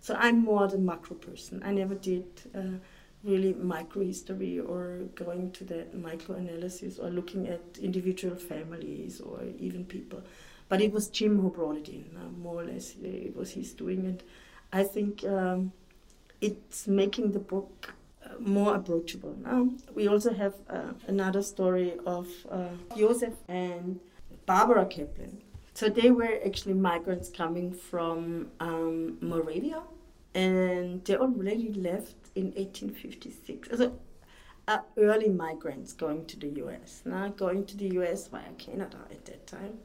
[0.00, 1.62] So I'm more the macro person.
[1.64, 2.76] I never did uh,
[3.22, 9.40] really micro history or going to the micro analysis or looking at individual families or
[9.58, 10.22] even people.
[10.68, 12.94] But it was Jim who brought it in, uh, more or less.
[13.02, 14.22] It was his doing, and
[14.70, 15.24] I think.
[15.24, 15.72] Um,
[16.40, 19.36] it's making the book uh, more approachable.
[19.40, 24.00] Now we also have uh, another story of uh, Joseph and
[24.46, 25.42] Barbara Kaplan.
[25.74, 29.82] So they were actually migrants coming from um, Moravia,
[30.34, 33.78] and they already left in 1856.
[33.78, 33.98] So,
[34.66, 37.02] uh, early migrants going to the U.S.
[37.04, 38.28] Now going to the U.S.
[38.28, 39.78] via Canada at that time.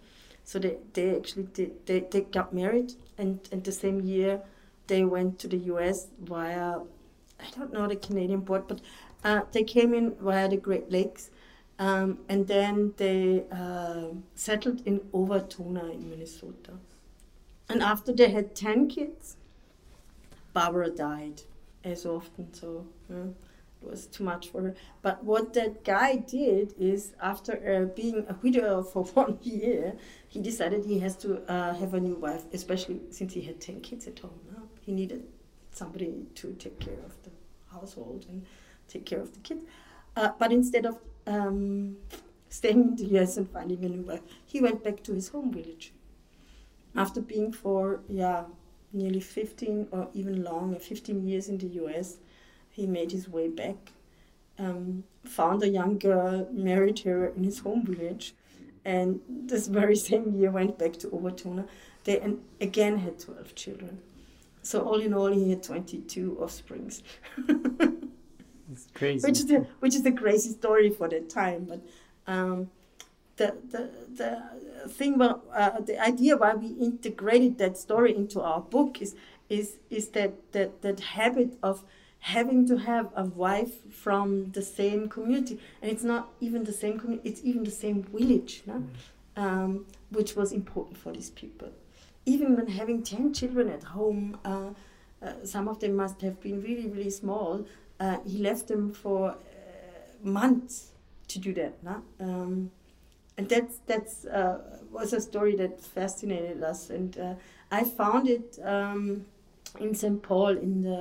[0.43, 4.41] So they, they actually did, they, they got married, and, and the same year
[4.89, 6.79] they went to the US via,
[7.39, 8.81] I don't know the Canadian port, but
[9.23, 11.29] uh, they came in via the Great Lakes.
[11.77, 16.73] Um, and then they uh, settled in Owatonna in Minnesota.
[17.69, 19.37] And after they had 10 kids,
[20.51, 21.43] Barbara died,
[21.85, 23.27] as often, so uh,
[23.81, 24.75] it was too much for her.
[25.01, 29.93] But what that guy did is, after uh, being a widower for one year,
[30.27, 33.79] he decided he has to uh, have a new wife, especially since he had 10
[33.81, 34.39] kids at home
[34.89, 35.23] he needed
[35.71, 37.29] somebody to take care of the
[37.71, 38.43] household and
[38.87, 39.63] take care of the kids.
[40.15, 41.95] Uh, but instead of um,
[42.49, 45.51] staying in the US and finding a new wife, he went back to his home
[45.53, 45.93] village.
[46.95, 48.45] After being for yeah
[48.91, 52.17] nearly 15 or even longer, 15 years in the US,
[52.71, 53.91] he made his way back,
[54.57, 58.33] um, found a young girl, married her in his home village,
[58.83, 61.67] and this very same year went back to Owatonna.
[62.05, 62.15] They
[62.59, 63.99] again had 12 children.
[64.61, 67.03] So all in all, he had 22 offsprings.
[67.37, 69.27] it's crazy.
[69.27, 71.65] which is a, which is a crazy story for that time.
[71.65, 71.81] But
[72.27, 72.69] um,
[73.39, 78.61] the the the thing about uh, the idea why we integrated that story into our
[78.61, 79.15] book is
[79.49, 81.83] is is that that that habit of
[82.19, 86.99] having to have a wife from the same community and it's not even the same
[86.99, 88.73] community it's even the same village no?
[88.73, 89.41] Mm.
[89.43, 91.69] um, which was important for these people
[92.29, 94.69] even when having 10 children at home uh,
[95.21, 97.65] uh, some of them must have been really really small
[97.99, 99.35] uh, he left them for uh,
[100.23, 100.91] months
[101.27, 101.95] to do that no?
[102.19, 102.71] Um,
[103.37, 104.59] and that's that's uh,
[104.91, 107.35] was a story that fascinated us and uh,
[107.71, 109.25] i found it um,
[109.79, 110.97] in st paul in the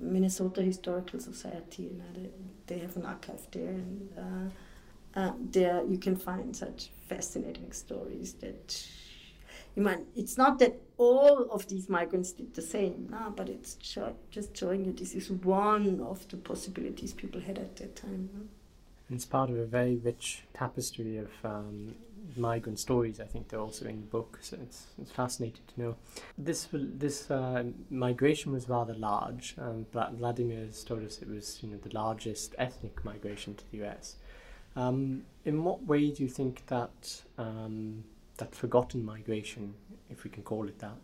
[0.00, 1.84] Minnesota Historical Society.
[1.84, 2.28] You know, they,
[2.66, 4.52] they have an archive there, and
[5.16, 8.86] uh, there you can find such fascinating stories that
[9.76, 10.00] you might.
[10.16, 13.74] It's not that all of these migrants did the same, no, but it's
[14.30, 18.30] just showing you this is one of the possibilities people had at that time.
[18.34, 19.14] No?
[19.14, 21.94] It's part of a very rich tapestry of um,
[22.36, 23.20] migrant stories.
[23.20, 25.96] I think they're also in the book, so it's, it's fascinating to know.
[26.36, 29.54] This this uh, migration was rather large.
[29.60, 33.76] Um, Wladimir has told us it was you know the largest ethnic migration to the
[33.78, 34.16] U.S.
[34.74, 38.04] Um, in what way do you think that um,
[38.36, 39.74] that forgotten migration,
[40.10, 40.98] if we can call it that,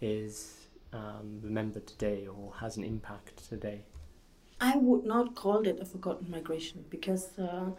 [0.00, 3.82] is um, remembered today or has an impact today?
[4.60, 7.38] I would not call it a forgotten migration because.
[7.38, 7.70] Uh,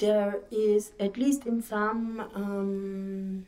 [0.00, 3.46] there is, at least in some, um,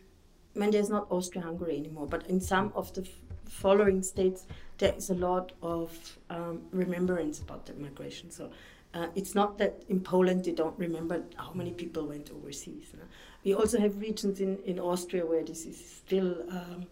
[0.55, 3.09] mean, there's not Austria Hungary anymore, but in some of the
[3.49, 4.47] following states,
[4.79, 8.31] there is a lot of um, remembrance about the migration.
[8.31, 8.51] So
[8.95, 12.93] uh, it's not that in Poland they don't remember how many people went overseas.
[12.95, 13.05] Know?
[13.45, 16.87] We also have regions in, in Austria where this is still um,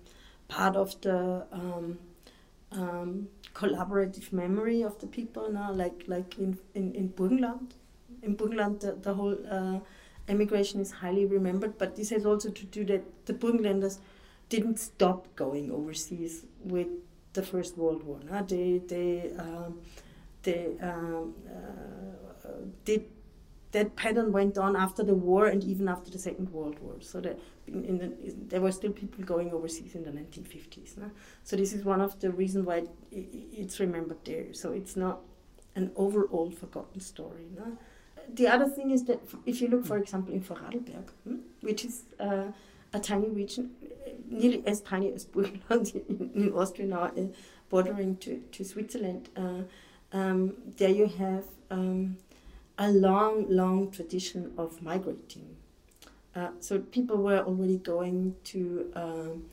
[0.49, 1.99] part of the um,
[2.73, 7.75] um, collaborative memory of the people now, like like in, in, in Burgenland
[8.23, 9.81] in Burgenland, the, the whole uh,
[10.29, 13.99] emigration is highly remembered, but this has also to do that the Burgenlanders
[14.49, 16.89] didn't stop going overseas with
[17.33, 18.21] the First World War.
[18.29, 18.43] No?
[18.43, 19.33] They, they,
[20.43, 22.99] they um, uh,
[23.73, 26.97] that pattern went on after the war and even after the Second World War.
[27.01, 27.39] So that
[27.69, 30.99] in, in the, there were still people going overseas in the 1950s.
[30.99, 31.13] No?
[31.45, 34.53] So this is one of the reasons why it, it's remembered there.
[34.55, 35.21] So it's not
[35.77, 37.47] an overall forgotten story.
[37.57, 37.79] No?
[38.35, 42.05] the other thing is that if you look, for example, in Vorarlberg, hmm, which is
[42.19, 42.45] uh,
[42.93, 43.71] a tiny region,
[44.29, 47.27] nearly as tiny as Burgenland in, in Austria now, uh,
[47.69, 49.63] bordering to, to Switzerland, uh,
[50.13, 52.17] um, there you have um,
[52.79, 55.57] a long, long tradition of migrating.
[56.35, 59.45] Uh, so people were already going to um,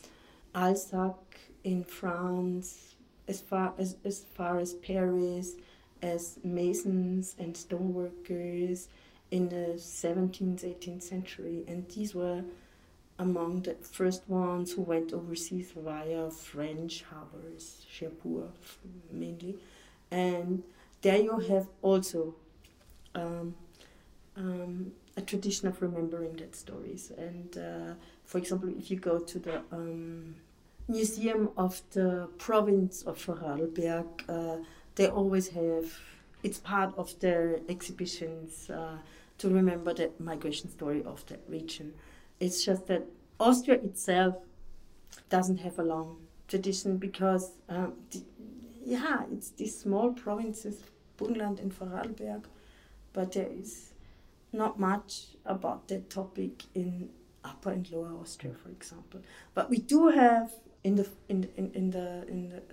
[0.54, 1.16] Alsace
[1.64, 2.96] in France,
[3.28, 5.54] as far as, as far as Paris,
[6.02, 8.88] as masons and stoneworkers
[9.32, 12.44] in the 17th, 18th century, and these were
[13.20, 18.52] among the first ones who went overseas via French harbors, Cherbourg
[19.12, 19.58] mainly,
[20.12, 20.64] and
[21.02, 22.36] there you have also
[23.16, 23.56] um,
[24.36, 27.12] um, a tradition of remembering that stories.
[27.18, 27.94] And uh,
[28.26, 30.36] for example, if you go to the um,
[30.88, 34.64] Museum of the Province of Vorarlberg, uh,
[34.96, 36.00] they always have
[36.44, 38.98] it's part of their exhibitions uh,
[39.38, 41.94] to remember the migration story of that region.
[42.40, 43.04] It's just that
[43.40, 44.36] Austria itself
[45.30, 47.94] doesn't have a long tradition because, um,
[48.88, 50.82] yeah, it's these small provinces,
[51.18, 52.46] Burgenland and Vorarlberg,
[53.12, 53.92] but there is
[54.54, 57.10] not much about that topic in
[57.44, 59.22] Upper and Lower Austria, for example.
[59.54, 60.54] But we do have
[60.86, 62.64] in the in, in, in the in the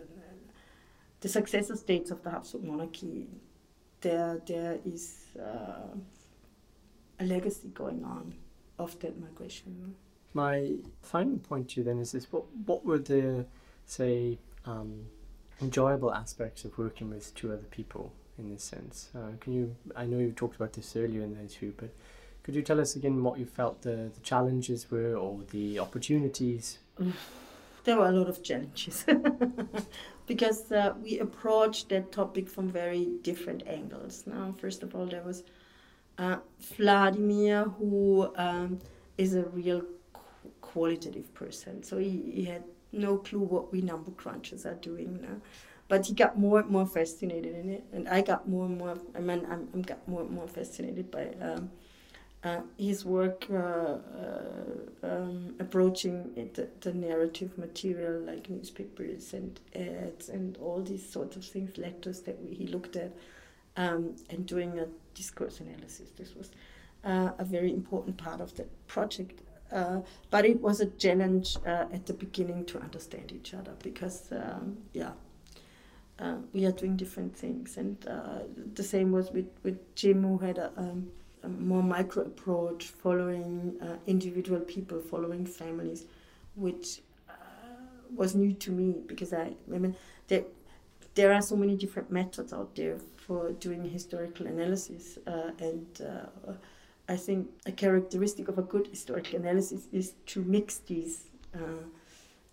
[1.20, 3.26] the successor states of the Habsburg monarchy,
[4.00, 5.96] there there is uh,
[7.18, 8.34] a legacy going on
[8.78, 9.96] of that migration.
[10.32, 13.46] My final point to you then is this: what what were the
[13.84, 15.06] say um,
[15.60, 19.10] enjoyable aspects of working with two other people in this sense?
[19.14, 19.76] Uh, can you?
[19.96, 21.90] I know you talked about this earlier in the interview, but
[22.42, 26.78] could you tell us again what you felt the, the challenges were or the opportunities?
[27.84, 29.04] there were a lot of challenges
[30.26, 34.24] because uh, we approached that topic from very different angles.
[34.26, 35.44] Now, first of all, there was
[36.18, 36.36] uh,
[36.78, 38.78] Wladimir, who um,
[39.18, 39.82] is a real
[40.12, 41.82] qu- qualitative person.
[41.82, 42.64] So he, he had
[42.94, 45.40] no clue what we number crunchers are doing now.
[45.86, 48.96] But he got more and more fascinated in it, and I got more and more.
[49.14, 51.70] I mean, I'm, I'm got more and more fascinated by um,
[52.44, 53.98] uh, his work uh, uh,
[55.02, 61.44] um, approaching the, the, narrative material like newspapers and ads and all these sorts of
[61.44, 63.12] things, letters that we, he looked at,
[63.76, 66.10] um, and doing a discourse analysis.
[66.16, 66.50] This was
[67.04, 69.40] uh, a very important part of the project.
[69.72, 70.00] Uh,
[70.30, 74.76] but it was a challenge uh, at the beginning to understand each other because, um,
[74.92, 75.12] yeah,
[76.52, 77.76] we are doing different things.
[77.76, 78.00] And
[78.74, 81.10] the same was with, with Jim, who had a um,
[81.44, 86.06] a more micro approach, following uh, individual people, following families,
[86.56, 87.32] which uh,
[88.14, 89.94] was new to me because I, I mean,
[90.28, 90.44] there,
[91.14, 96.52] there are so many different methods out there for doing historical analysis, uh, and uh,
[97.08, 101.24] I think a characteristic of a good historical analysis is to mix these
[101.54, 101.84] uh,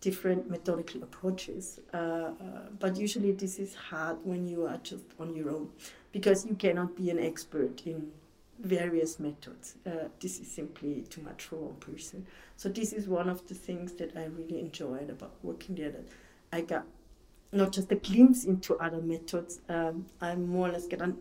[0.01, 1.79] different methodical approaches.
[1.93, 2.31] Uh,
[2.79, 5.69] but usually, this is hard when you are just on your own
[6.11, 8.11] because you cannot be an expert in
[8.59, 9.75] various methods.
[9.85, 12.25] Uh, this is simply too much for one person.
[12.57, 15.91] So this is one of the things that I really enjoyed about working there.
[15.91, 16.05] That
[16.51, 16.85] I got
[17.51, 19.61] not just a glimpse into other methods.
[19.67, 21.17] Um, I more or less get on.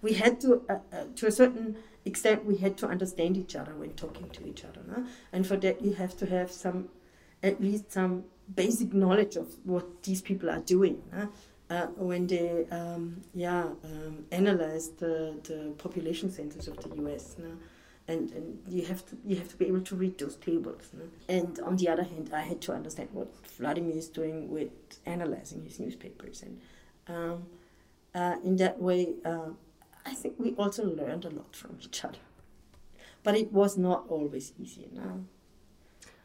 [0.00, 3.74] We had to, uh, uh, to a certain extent, we had to understand each other
[3.74, 4.80] when talking to each other.
[4.86, 5.06] No?
[5.32, 6.88] And for that, you have to have some,
[7.42, 8.24] at least some
[8.54, 11.02] basic knowledge of what these people are doing.
[11.12, 11.28] No?
[11.72, 17.36] uh, when they um, yeah um, analyzed the, the population census of the U.S.
[17.38, 17.52] No?
[18.08, 20.90] And, and you have to you have to be able to read those tables.
[20.92, 21.04] No?
[21.28, 24.70] And on the other hand, I had to understand what Wladimir is doing with
[25.06, 26.60] analyzing his newspapers, and
[27.08, 27.46] um,
[28.14, 29.50] uh, in that way, uh,
[30.04, 32.18] I think we also learned a lot from each other.
[33.22, 34.88] But it was not always easy.
[34.92, 35.24] No?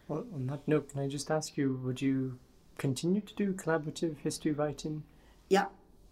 [0.08, 2.40] Well, on that note, can I just ask you, would you
[2.78, 5.04] continue to do collaborative history writing
[5.50, 5.68] yeah,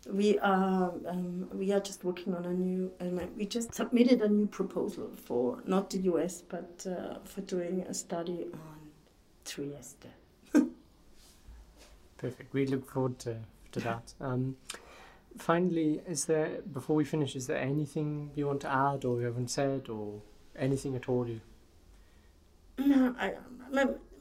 [0.10, 2.92] we are um, we are just working on a new.
[3.02, 6.42] Um, we just submitted a new proposal for not the U.S.
[6.48, 8.92] but uh, for doing a study on
[9.44, 10.08] Trieste.
[12.18, 12.54] Perfect.
[12.54, 13.38] We look forward to
[13.74, 14.14] to that.
[14.22, 14.56] Um,
[15.38, 17.36] finally, is there before we finish?
[17.36, 20.22] Is there anything you want to add, or you haven't said, or
[20.56, 21.28] anything at all?
[21.28, 21.42] You.
[22.78, 23.34] No, I,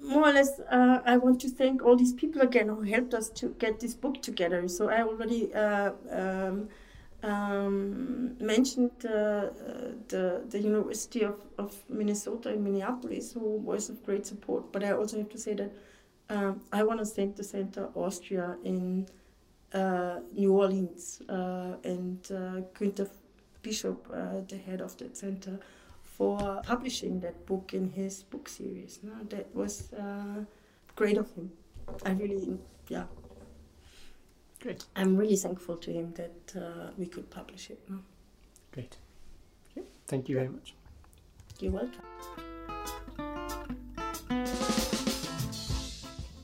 [0.00, 3.30] more or less, uh, I want to thank all these people again who helped us
[3.30, 4.68] to get this book together.
[4.68, 6.68] So I already uh, um,
[7.22, 9.48] um, mentioned uh,
[10.08, 14.70] the the University of, of Minnesota in Minneapolis, who was of great support.
[14.72, 15.72] But I also have to say that
[16.28, 19.06] um, I want to thank the Center Austria in
[19.74, 23.08] New Orleans uh, and uh, Günter
[23.62, 23.96] Bischof,
[24.48, 25.58] the head of that center
[26.02, 29.00] for publishing that book in his book series.
[29.02, 29.12] No?
[29.30, 30.44] That was uh,
[30.94, 31.50] great of him.
[32.04, 33.04] I really, yeah.
[34.60, 34.84] Great.
[34.96, 37.80] I'm really thankful to him that uh, we could publish it.
[37.88, 37.98] No?
[38.72, 38.96] Great.
[39.72, 39.86] Okay.
[40.06, 40.74] Thank you very much.
[41.58, 42.00] You're welcome.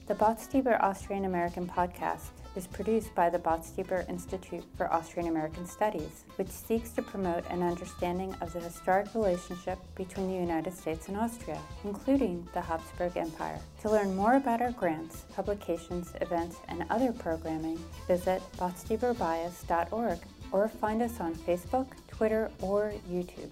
[0.07, 6.25] The Botstiber Austrian American podcast is produced by the Botstiber Institute for Austrian American Studies,
[6.37, 11.17] which seeks to promote an understanding of the historic relationship between the United States and
[11.17, 13.61] Austria, including the Habsburg Empire.
[13.83, 20.19] To learn more about our grants, publications, events, and other programming, visit botstiberbias.org
[20.53, 23.51] or find us on Facebook, Twitter, or YouTube.